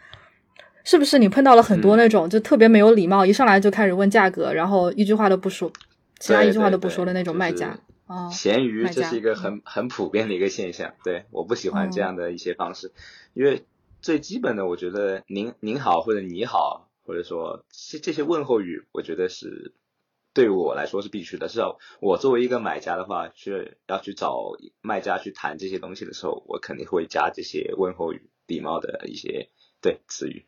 [0.89, 5.71] 是不是你碰到了很多那种就特别没有礼貌，一上来就开始问价格，然后一句话都不说，
[6.19, 7.79] 其他一句话都不说的那种卖家？
[8.07, 12.91] 哦，闲鱼这是一个很很普遍的一个现象，对，我不喜欢这样的一些方式，
[13.35, 13.67] 因为
[14.01, 19.75] 最基本的，我觉得您您好或者你好，或者说这这些问候语，我觉得是
[20.33, 21.49] 对我来说是必须的。
[21.49, 24.39] 至少我作为一个买家的话，去要去找
[24.81, 29.51] 卖家去谈这些东西的时候，我肯定会加这些问候语、礼貌的一些
[29.83, 30.47] 对词语。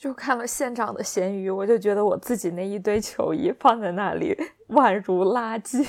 [0.00, 4.34] 就看了县长的咸鱼，我就觉得我自己那一堆球衣放在那里
[4.68, 5.86] 宛如垃圾。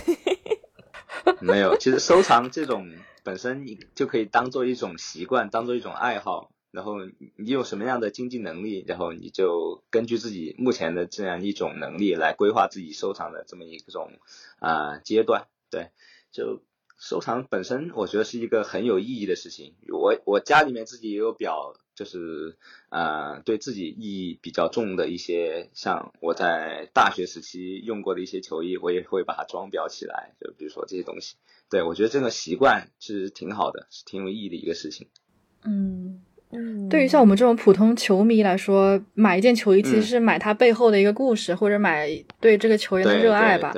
[1.40, 2.92] 没有，其实收藏这种
[3.24, 6.52] 本身你就可以当做一种习惯，当做一种爱好。
[6.72, 6.96] 然后
[7.38, 14.12] 你有什么样的经济能力，然后你就根据自己目前的这样一种能力来规划自己收藏的这么一种
[14.60, 15.48] 啊阶段。
[15.70, 15.92] 对，
[16.34, 16.62] 就。
[17.04, 19.74] 收藏本身，我觉得是一个很有意义的事情。
[19.92, 22.58] 我我家里面自己也有表，就是
[22.90, 30.34] 呃，对自己意义比较重的一些，像我在大学时期用过的一些球衣，我也会把它装裱起来。
[30.40, 31.36] 就比如说这些东西，
[31.70, 35.10] 对我觉得这个习惯是挺好的，是挺有意义的一个事情。
[35.64, 43.72] 嗯嗯，对于像我们这种普通球迷来说，买一件球衣其实是买它背后的一个故事，或者买对这个球员的热爱吧。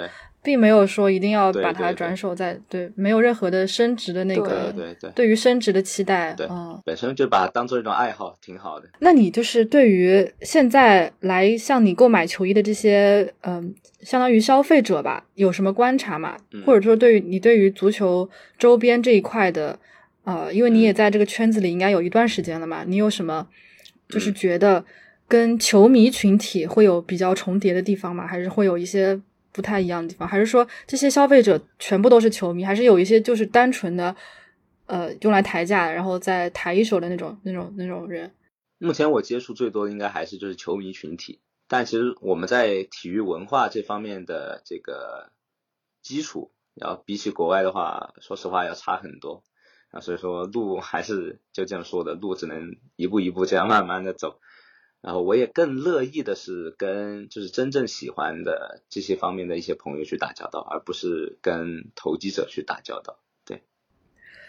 [0.44, 6.46] 并没有说一定要把它转手在对，没有任何的升值的那个对对对于升值的期待，对，
[6.84, 8.90] 本身就把它当做一种爱好，挺好的。
[9.00, 16.36] 那你就是对于现在来向你购买球衣的这些嗯，相当于消费者吧，有什么观察吗？
[16.66, 18.30] 或者说对于你对于足球
[18.60, 19.80] 周边这一块的
[20.26, 23.48] 呃，因为你也在这个圈子里应该有一段时间了嘛，你有什么
[24.10, 24.84] 就是觉得
[25.28, 28.28] 跟球迷群体会有比较重叠的地方吗？
[28.28, 29.22] 还是会有一些？
[29.54, 34.14] 不太一样的地方，还是说这些消费者全部都是球迷，还是有一些就是单纯的，
[34.88, 38.34] 呃，用来抬价，然后再抬一手的那种、那种、那种人？
[38.80, 41.40] 目前我接触最多的应该还是就是球迷群体，
[41.70, 45.32] 但其实我们在体育文化这方面的这个
[46.02, 49.44] 基础，要比起国外的话，说实话要差很多
[49.92, 54.40] 啊，所以说路还是就这样说的，路只能一步一步这样慢慢的走。
[55.04, 63.20] 然后我也更乐意的是跟就是真正喜欢的这些方面的一些朋友去打交道，而不是跟投机者去打交道。
[63.46, 63.62] 对，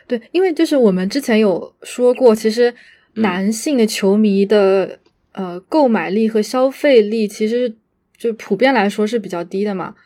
[0.07, 2.72] 对，因为就是我们之前有说过，其实
[3.14, 5.00] 男性的球迷的
[5.32, 7.74] 呃购买力和消费力其实
[8.16, 9.96] 就普遍来说是比较低的嘛。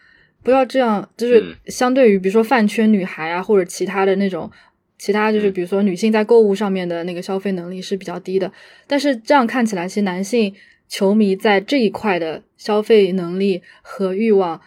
[0.42, 4.50] 不要这样，就是相对于比如说饭圈女孩啊，或者其他的那种。
[4.98, 8.52] 其他就是，比如说女性在购物上面的那个消费能力是比较低的，
[8.86, 10.52] 但是这样看起来，其实男性
[10.88, 14.60] 球迷在这一块的消费能力和欲望，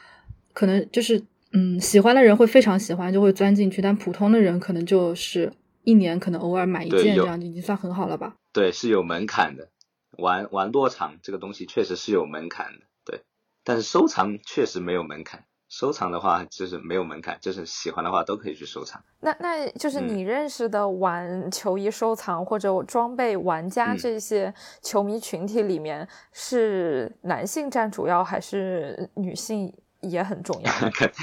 [0.54, 1.22] 可能就是，
[1.52, 5.52] 嗯，喜欢的人会非常喜欢，就会钻进去，但普通的人可能就是
[5.84, 8.36] 一年可能偶尔买一件这样，已经算很好了吧？
[8.54, 9.70] 对，是有门槛的，
[10.18, 13.22] 玩玩落场这个东西确实是有门槛的，对，
[13.66, 15.44] 但是收藏确实没有门槛。
[15.72, 19.02] 收藏的话就是没有门槛，就是喜欢的话都可以去收藏。
[19.22, 24.54] 那那就是你认识的玩球衣收藏或者装备玩家这些
[24.84, 30.72] 球迷群体里面，是男性占主要还是女性也很重要？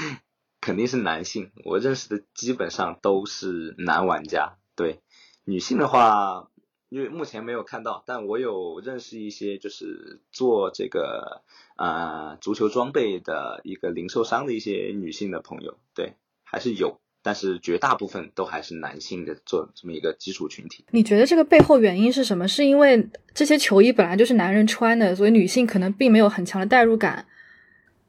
[0.59, 4.57] 肯定是男性，我认识的基本上都是男玩家。
[4.75, 4.99] 对，
[5.45, 6.48] 女性的话。
[6.89, 11.43] 因为目前没有看到，但我有认识一些就是做这个
[11.77, 20.83] 呃足球装备的一个零售商的一些女性的朋友，对，还是有，但是绝大部分都还是男性的做这么一个基础群体。
[20.89, 22.47] 你觉得这个背后原因是什么？
[22.47, 27.27] 是因为这些球衣本来就是男人穿的，所以女性可能并没有很强的代入感，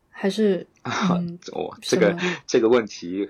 [0.08, 0.66] 还是？
[1.52, 2.16] 哦，这个
[2.46, 3.28] 这个问题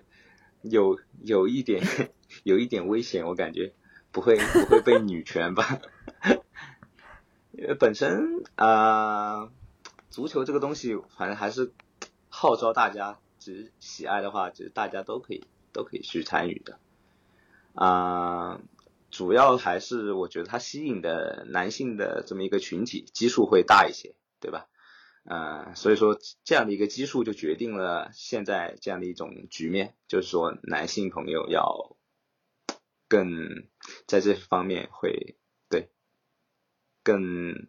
[0.62, 1.82] 有有一点
[2.44, 3.72] 有一点危险，我感觉。
[4.12, 5.80] 不会 不会被女权吧？
[7.52, 9.50] 因 为本身啊，
[10.10, 11.72] 足球这个东西，反正还是
[12.28, 16.78] 号召大家，只喜爱的话，其实大家都可以都可以去参与的。
[17.74, 18.60] 啊，
[19.10, 24.66] 主要还是我觉得它吸引的男性的这么一个群体基数会大一些，对吧？
[25.24, 31.96] 嗯，所以说这样的一个基数就决定了现在这样的一种局面，就是说男性朋友要。
[33.10, 33.28] 更
[34.06, 35.36] 在这方面会
[35.68, 35.90] 对
[37.02, 37.66] 更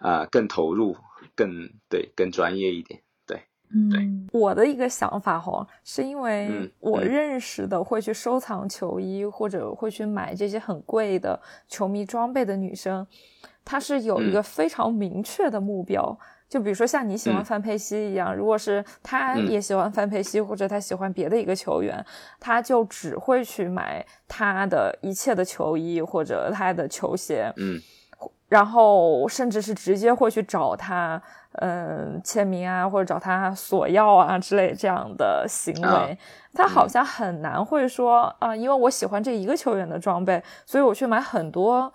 [0.00, 0.96] 啊更投入
[1.36, 13.06] 更对更专业一点对嗯，我的一个想法哈，是因为嗯我嗯认识的会去收藏球衣或者会去买这些很贵的球迷装备的女生，
[13.64, 16.18] 她是有一嗯个非常明确的目标。
[16.54, 22.06] 就比如说像你喜欢嗯范佩西一样，如果是他嗯也喜欢范佩西，或者他喜欢别的一个球员，
[22.38, 27.80] 他就只会去买他的一切的球衣或者他的球鞋，嗯
[28.48, 31.20] 然后甚至是直接会去找他，
[31.54, 35.88] 嗯，签名啊，或者找他索要啊之类这样的行为。
[35.88, 36.08] 啊
[36.54, 41.92] 他好像很难会说啊、因为我喜欢这一个球员的装备，所以我去买很多。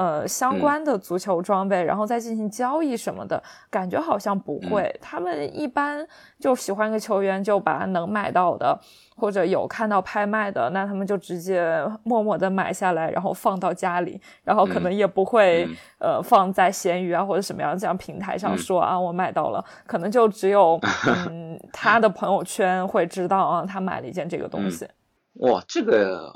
[0.00, 4.90] 呃，相关的足球装备，然后再进行交易什么的，感觉好像不会。
[4.98, 6.06] 他们一般
[6.38, 8.80] 就喜欢一个球员，就把能买到的，
[9.14, 15.76] 或者有看到拍卖的，那他们就直接默默的买下来，然后放到家里，然后可能也不会、嗯。
[16.00, 18.58] 呃放在闲鱼啊或者什么样这样平台上嗯。
[18.58, 20.80] 说、啊我买到了，可能就只有
[21.28, 24.88] 嗯他的朋友圈会知道啊他买了一件这个东嗯西。
[25.34, 26.32] 哇，这个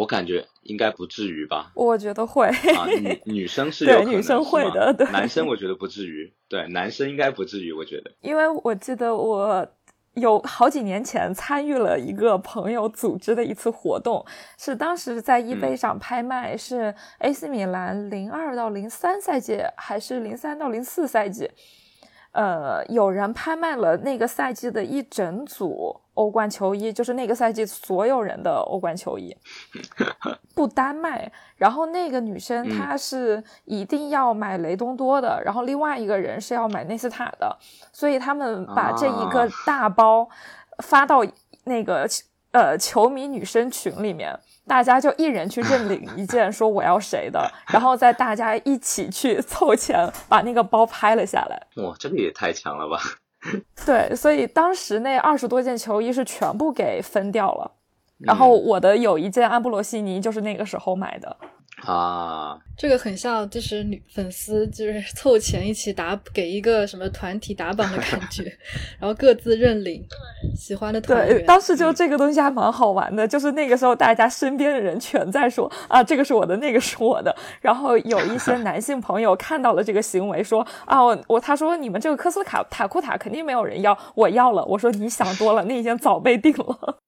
[0.00, 1.70] 我感觉应该不至于吧？
[1.74, 8.10] 我觉得会，啊，女 女生是有可能女生会的对男生我觉得不至于，对，男生应该不至于，我觉得。
[8.22, 9.66] 因为我记得我
[10.14, 14.24] 有好几年前参与了一个朋友组织的一次活动，
[14.58, 21.50] 是当时在易贝上拍卖，是 AC 米兰零二到零三赛季还是零三到零四赛季？
[22.32, 29.34] 呃，有人拍卖了那个赛季的一整组欧冠球衣，就是那个赛季所有人的欧冠球衣，
[30.54, 31.32] 不单卖。
[31.56, 37.56] 然后那个女生嗯她是一定要买雷东多的，然后另外一个人是要买内斯塔的，
[37.90, 40.28] 所以他们把这一个啊大包
[40.82, 41.24] 发到
[41.64, 42.06] 那个
[42.52, 44.38] 呃球迷女生群里面。
[44.66, 51.60] 大家就一人去认领一件，说我要谁的， 然后再大家一起去凑钱把那个包拍了下来。
[51.82, 53.00] 哇，这个也太强了吧！
[53.86, 57.72] 对，所以当时那二十多件球衣是全部给分掉了。
[58.18, 61.36] 然后嗯我的有一件安布罗西尼就是那个时候买的。
[61.86, 68.44] 啊，这个很像就是女粉丝就是凑钱一起打给一个什么团体打榜的感 觉，
[68.98, 70.04] 然后各自认领
[70.54, 77.34] 喜欢的团对，当时就这个东西还蛮好玩的，就是那个时候大家身边的人全在说啊，这个是我的，那个是我的。
[77.60, 84.64] 然后有一些男性朋友看到了这个行为，说啊，我我他说你们这个科斯卡塔库塔肯定没有人要，我要了。
[84.66, 86.98] 我说你想多了，那已经早被定了。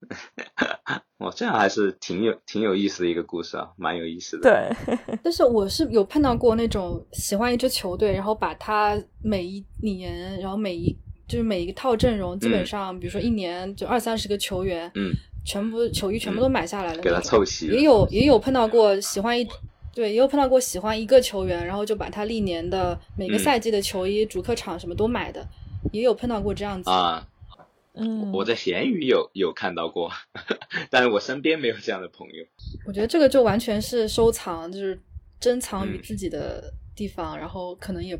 [1.23, 4.51] 哇，这样还是挺有挺有意思的一个故事啊，蛮有意思的。
[4.51, 10.97] 对， 但是我是有碰到过那种喜欢一支球队，然后把他每一年，然后每一
[11.29, 15.13] 就是每一套阵容，基本上、比如说一年就二三十个球员，嗯，
[15.45, 17.69] 全部球衣全部都买下来了那给种，他凑齐。
[17.69, 19.47] 也有也有碰到过喜欢一，
[19.95, 25.47] 对，也有碰到过喜欢一个球员，然后就把他历年的每个嗯赛季的球衣、主客场什么都买的，
[25.93, 26.91] 也有碰到过这样子。
[26.91, 27.27] 啊，
[27.95, 30.11] 嗯，我在闲鱼有有看到过，
[30.91, 32.45] 但是我身边没有这样的朋友。
[32.87, 34.99] 我觉得这个就完全是收藏，就是
[35.39, 38.19] 珍藏于嗯自己的地方，然后可能也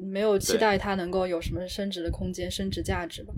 [0.00, 3.32] 没有期待它能够有什么升值的空间、升值价值吧。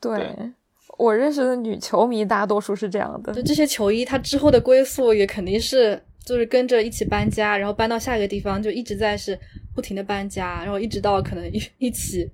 [0.00, 0.52] 对对
[0.98, 3.42] 我认识的女球迷大多数是这样的就。
[3.42, 9.38] 这些球衣，它之后的归宿也肯定是就是跟着一起搬家，然后搬到下一个地方，就一直在是
[9.74, 12.30] 不停的搬家，然后一直到可能一一起，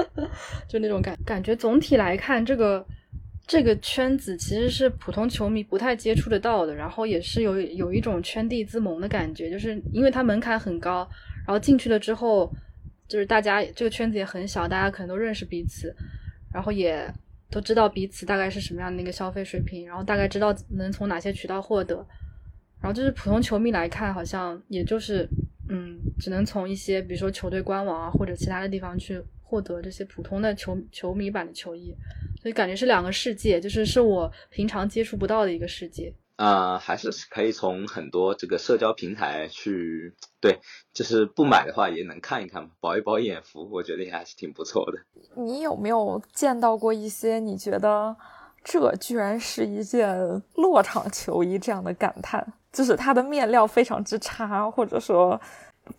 [0.68, 1.54] 就那种感感觉。
[1.54, 2.84] 总体来看，这个
[3.46, 11.08] 这个圈子其实是普通球迷不太接触得到的，然后也是有有一种圈地自萌的感觉，就是因为它门槛很高，
[11.46, 12.50] 然后进去了之后，
[13.08, 15.94] 就是大家这个圈子也很小，大家可能都认识彼此，
[16.52, 17.06] 然后也
[17.50, 22.06] 都知道彼此大概是什么样的一个消费水平，然后大概知道能从哪些渠道获得。
[22.80, 25.28] 然后就是普通球迷来看，好像也就是
[25.68, 29.22] 嗯，只能从一些比如说球队官网啊或者其他的地方去
[29.52, 31.94] 获得这些普通的球球迷版的球衣，
[32.40, 36.10] 所以感觉是两个世界，就是是我平常接触不到的一个世界。
[36.36, 40.58] 啊、还是可以从很多这个社交平台去，对，
[40.94, 44.98] 就是不买的话也能看一看嘛，饱一饱眼福，我觉得也还是挺不错的。
[45.36, 48.16] 你有没有见到过一些你觉得
[48.64, 50.08] 这居然是一件
[50.54, 52.54] 落场球衣这样的感叹？
[52.72, 55.38] 就是它的面料非常之差，或者说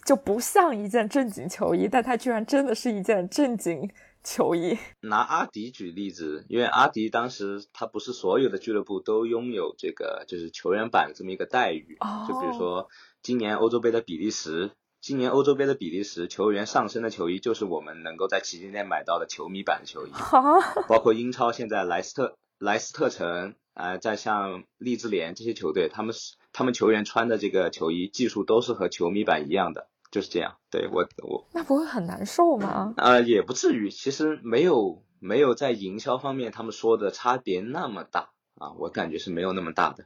[0.05, 3.89] 就不像一件正经球衣，但它居然真的是一件正经
[4.23, 4.77] 球衣。
[5.01, 12.89] 拿阿迪举例子，因为阿迪当时他不是所有的俱乐部都拥有这个就是球员版的这么一个待遇，哦就比如说
[13.21, 14.71] 今年欧洲杯的比利时，
[15.01, 20.41] 今年欧洲杯的比利时球员上身的球衣就是我们能够在旗舰店买到的球迷版的球衣，哈，
[20.87, 30.55] 包括英超现在莱斯特、莱斯特城啊、呃再像利兹联这些球队，他们是他们球员穿的这个球衣技术都是和球迷版一样的，就是这样。
[30.71, 32.93] 对我我那不会很难受吗？
[32.95, 40.05] 啊、也不至于，其实没有没有在营销方面他们说的差别那么大啊，我感觉是没有那么大的。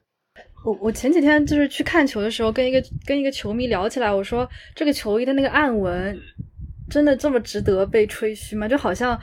[0.64, 6.18] 我我前几天就是去看球的时候，跟一个跟一个球迷聊起来，我说这个球衣的那个暗纹，
[6.90, 8.68] 真的这么值得被吹嘘吗？
[8.68, 9.20] 就好像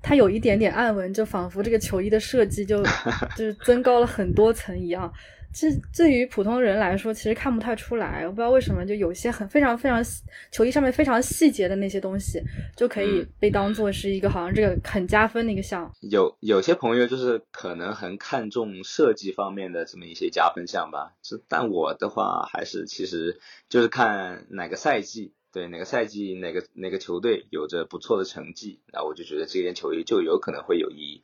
[0.00, 2.82] 它有一点点暗纹，就仿佛这个球衣的设计就
[3.36, 5.12] 就是增高了很多层一样。
[5.52, 8.24] 这对于普通人来说，其实看不太出来。
[8.24, 10.02] 我不知道为什么，就有些很非常非常
[10.50, 12.42] 球衣上面非常细节的那些东西，
[12.76, 15.92] 就可以被当做是一个好像这个很加分的一个项。
[16.00, 23.38] 有有些朋友就是可能很看重设计方面的这么一些加分项吧，是但我的话还是其实
[23.68, 31.20] 就是看哪个赛季，对哪个赛季哪个哪个球队有着不错的成绩，那我就觉得这件球衣就有可能会有意义。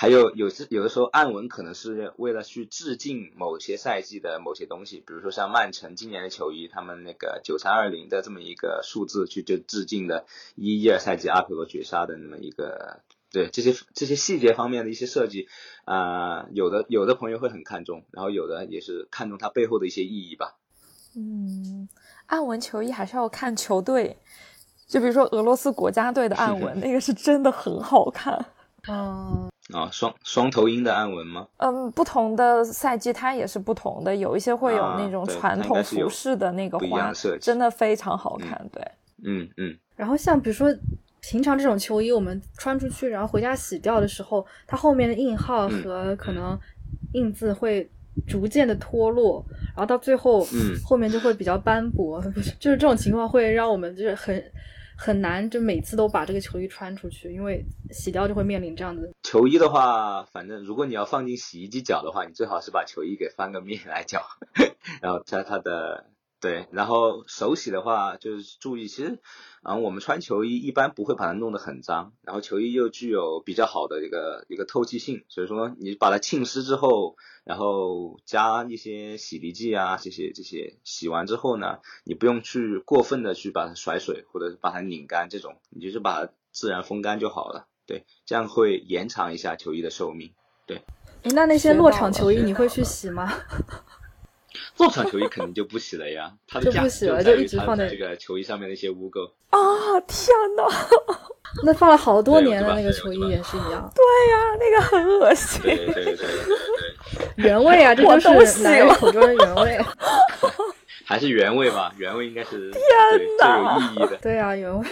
[0.00, 10.24] 还有有时有的时候暗纹可能是为了去致敬某些赛季的某些东西，比如说像曼城今年的球衣，他们那个九三二零的这么一个数字去就致敬的
[10.54, 15.48] 一一二赛季阿佩罗绝杀的那么一个，对这些这些细节方面的一些设计，
[15.84, 20.56] 啊、有的有的朋友会很看重，然后有的也是看重它背后的一些意义吧。
[21.14, 21.90] 嗯，
[22.24, 24.16] 暗纹球衣还是要看球队，
[24.86, 28.46] 就比如说俄罗斯国家队的暗纹， 那个是真的很好看。
[28.88, 31.46] 嗯，啊，双双头鹰的暗纹吗？
[31.58, 38.68] 嗯，不同的赛季它也是不同的，有一些会有啊那种传统服饰的那个不一样花的设，计真的非常好看。
[38.72, 38.82] 对，
[39.24, 40.68] 嗯嗯，然后像比如说
[41.20, 46.58] 平常这种球衣，我们穿出去，然后回家洗掉的时候，它后面的印号嗯和可能
[47.12, 47.88] 印字会
[48.26, 52.22] 逐渐的脱落，然后到最后，嗯后面就会比较斑驳，
[52.58, 54.42] 就是这种情况会让我们就是很
[55.02, 59.02] 很难，就每次都把这个球衣穿出去，因为洗掉就会面临这样的。
[59.22, 64.22] 球衣的话，反正如果你要放进洗衣机搅的话，你最好是把球衣给翻个面来搅，
[65.00, 66.04] 然后在它的
[66.40, 69.18] 对，然后手洗的话就是注意，其实
[69.62, 87.66] 啊、我们穿球衣一般不会把它弄得很脏，然后球衣又具有比较好的一个一个透气性，所以说你把它浸湿之后，然后加一些洗涤剂啊这些这些，洗完之后呢，你不用去过分的去把它甩水或者把它拧干这种，你就是把它自然风干就好了。
[87.84, 90.32] 对，这样会延长一下球衣的寿命。
[90.68, 93.30] 诶那那些落场球衣你会去洗吗？
[94.80, 99.30] 落场球衣肯定就不洗了呀， 它的价值就一直放在它这个球衣上面的一些污垢。
[99.50, 99.58] 啊，
[100.06, 100.64] 天呐，
[101.64, 105.60] 那放了好多年的那个球衣也是一样，对呀，那个很恶心。
[105.62, 109.78] 对对对对对对，原味啊，这我都就是洗了男人口中的原味。
[111.04, 114.16] 还是原味吧，原味应该是对最有意义的。
[114.22, 114.86] 对啊，原味。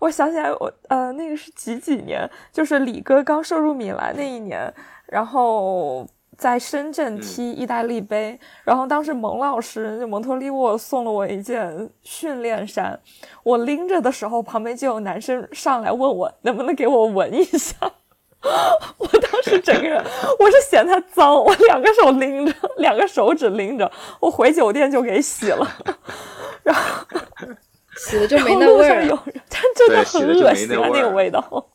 [0.00, 2.28] 我想起来我，呃，那个是几几年？
[2.52, 4.72] 就是李哥刚收入米兰那一年，
[5.06, 6.04] 然后
[6.40, 12.98] 在深圳嗯踢意大利杯，然后当时蒙老师就蒙托利沃送了我一件训练衫，
[13.42, 17.76] 我拎着的时候，旁边就有男生上来问我能不能给我闻一下。
[18.96, 20.02] 我当时整个人，
[20.38, 25.68] 我是嫌它脏，我两个手拎着，两个手指拎着，我回酒店就给洗了。
[26.64, 26.82] 然后
[27.98, 29.08] 洗了就没那味儿了。
[29.08, 31.66] 上有人，但真的很恶心啊，那个味道。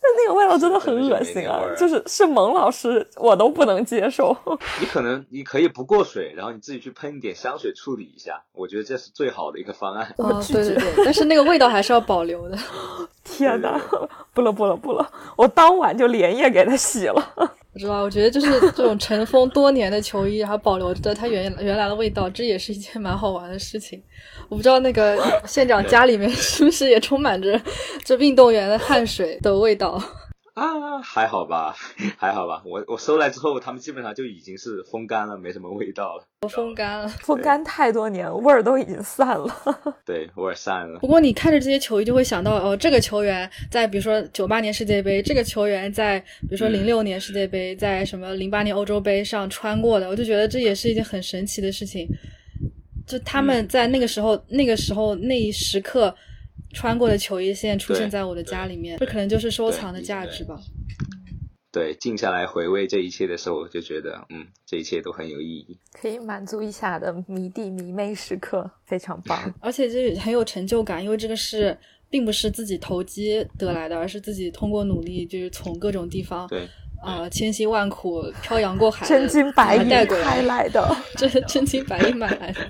[0.00, 4.36] 那那个味道真的很恶心啊就是是蒙老师，我都不能接受。
[4.80, 10.14] 你可能你可以不过水，然后你自己去喷一点香水处理一下，我觉得这是最好的一个方案。
[10.18, 12.56] 哦，拒绝对对对，但是那个味道还是要保留的。
[13.24, 13.78] 天哪，
[14.32, 15.06] 不了不了不了！
[15.36, 17.34] 我当晚就连夜给他洗了。
[17.74, 24.02] 我知道，我觉得就是这种尘封多年的球衣，然后保留着它原原来的味道，这也是一件蛮好玩的事情。
[24.48, 27.60] 我不知道那个县长家里面是不是也充满着
[28.02, 29.87] 这运动员的汗水的味道。
[30.54, 31.72] 啊，还好吧，
[32.18, 32.60] 还好吧。
[32.64, 36.24] 我我收来之后，他们基本上就已经是风干了，没什么味道了。
[36.42, 37.06] 我风干了。
[37.22, 39.48] 风干太多年，味儿都已经散了。
[40.04, 41.06] 对，味儿散了不。
[41.06, 52.08] 过你看着这些球衣，就会想到哦，这个球员在比如说九八年世界杯，这个球员在比如说嗯零六年世界杯，在什么零八年欧洲杯上穿过的，我就觉得这也是一件很神奇的事情。
[53.06, 56.12] 就他们嗯在那个时候、那个时候那一时刻
[56.72, 60.58] 穿过的球衣，现在出现在我的家里面，这可能就是收藏的价值吧。
[61.70, 65.78] 对，静下来回味这一切的时候，我就觉得，嗯，这一切都很有意义。
[65.92, 69.52] 可以满足一下的迷弟迷妹时刻，非常棒。
[69.60, 71.76] 而且这很有成就感，因为这个是
[72.08, 76.66] 并不是自己投机得来的，而是自己通过努力，就是从各种地方对，
[77.02, 80.96] 啊、千辛万苦漂洋过海， 真金白银带过开来，来的。
[81.16, 82.60] 真真金白银买来的，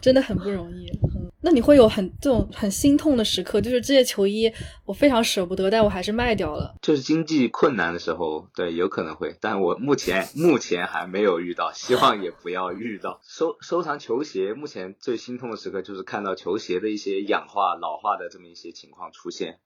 [0.00, 0.88] 真的很不容易。
[1.16, 4.52] 嗯，那你会有很这种很心痛的时刻，就是这些球衣
[4.84, 6.74] 我非常舍不得，但我还是卖掉了。
[6.82, 13.20] 就是经济困难的时候，对，有可能会，但我目前目前还没有遇到，希望也不要遇到。
[13.26, 19.60] 收收藏球鞋，目前最心痛的时刻就是看到球鞋的一些氧化、老化的这么一些情况出现，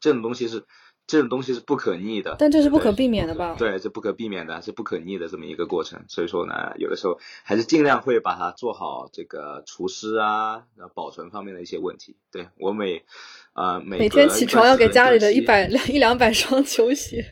[0.00, 0.64] 这种东西是。
[1.12, 3.54] 这种东西是不可逆的，但这是不可避免的吧？
[3.58, 6.02] 对，这不可避免的，是不可逆的这么一个过程。
[6.08, 12.16] 所以说呢，有的时候还是尽量会把它做好这个除湿啊、然后保存方面的一些问题。
[12.30, 13.04] 对我每
[13.52, 17.22] 啊每天起床要给家里的一百两一两百双球鞋。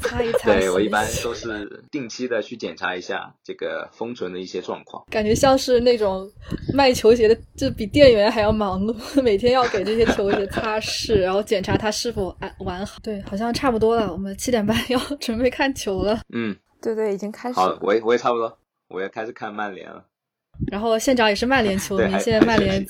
[0.00, 0.52] 擦一擦。
[0.52, 5.04] 对我一般都是定期的去检查一下这个封存的一些状况。
[5.10, 6.30] 感觉像是那种
[6.74, 12.98] 卖球鞋的，就比店员还要忙碌， 每天要给这些球鞋擦拭，然后检查它是否安完好。
[13.02, 16.20] 对，好像差不多了，我们七点半要准备看球了。
[16.32, 17.54] 嗯，对对，已经开始。
[17.54, 20.04] 好，我也我也差不多，我也开始看曼联了。
[20.70, 22.84] 然后县长也是曼联球迷，现在曼联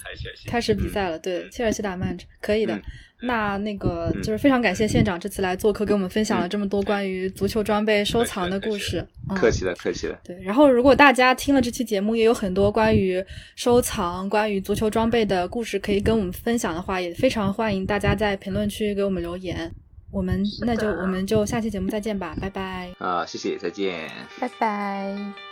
[0.46, 2.80] 开始比赛了，对，切尔西打曼城，可以的。
[3.22, 9.06] 那那个就是非常感谢县长这次来做客，给我们分享了这么多关于足球装备收藏的故事。
[9.36, 10.18] 客气了，客气了。
[10.24, 13.22] 对，然后如果大家听了这期节目，也有很多关于
[13.56, 19.70] 收藏、关于足球装备的故事可以跟我们分享的话，也非常欢迎大家在评论区给我们留言。
[20.10, 22.90] 我们那就我们就下期节目再见吧，拜拜。
[22.98, 24.08] 啊，谢谢，再见，
[24.40, 25.49] 拜拜。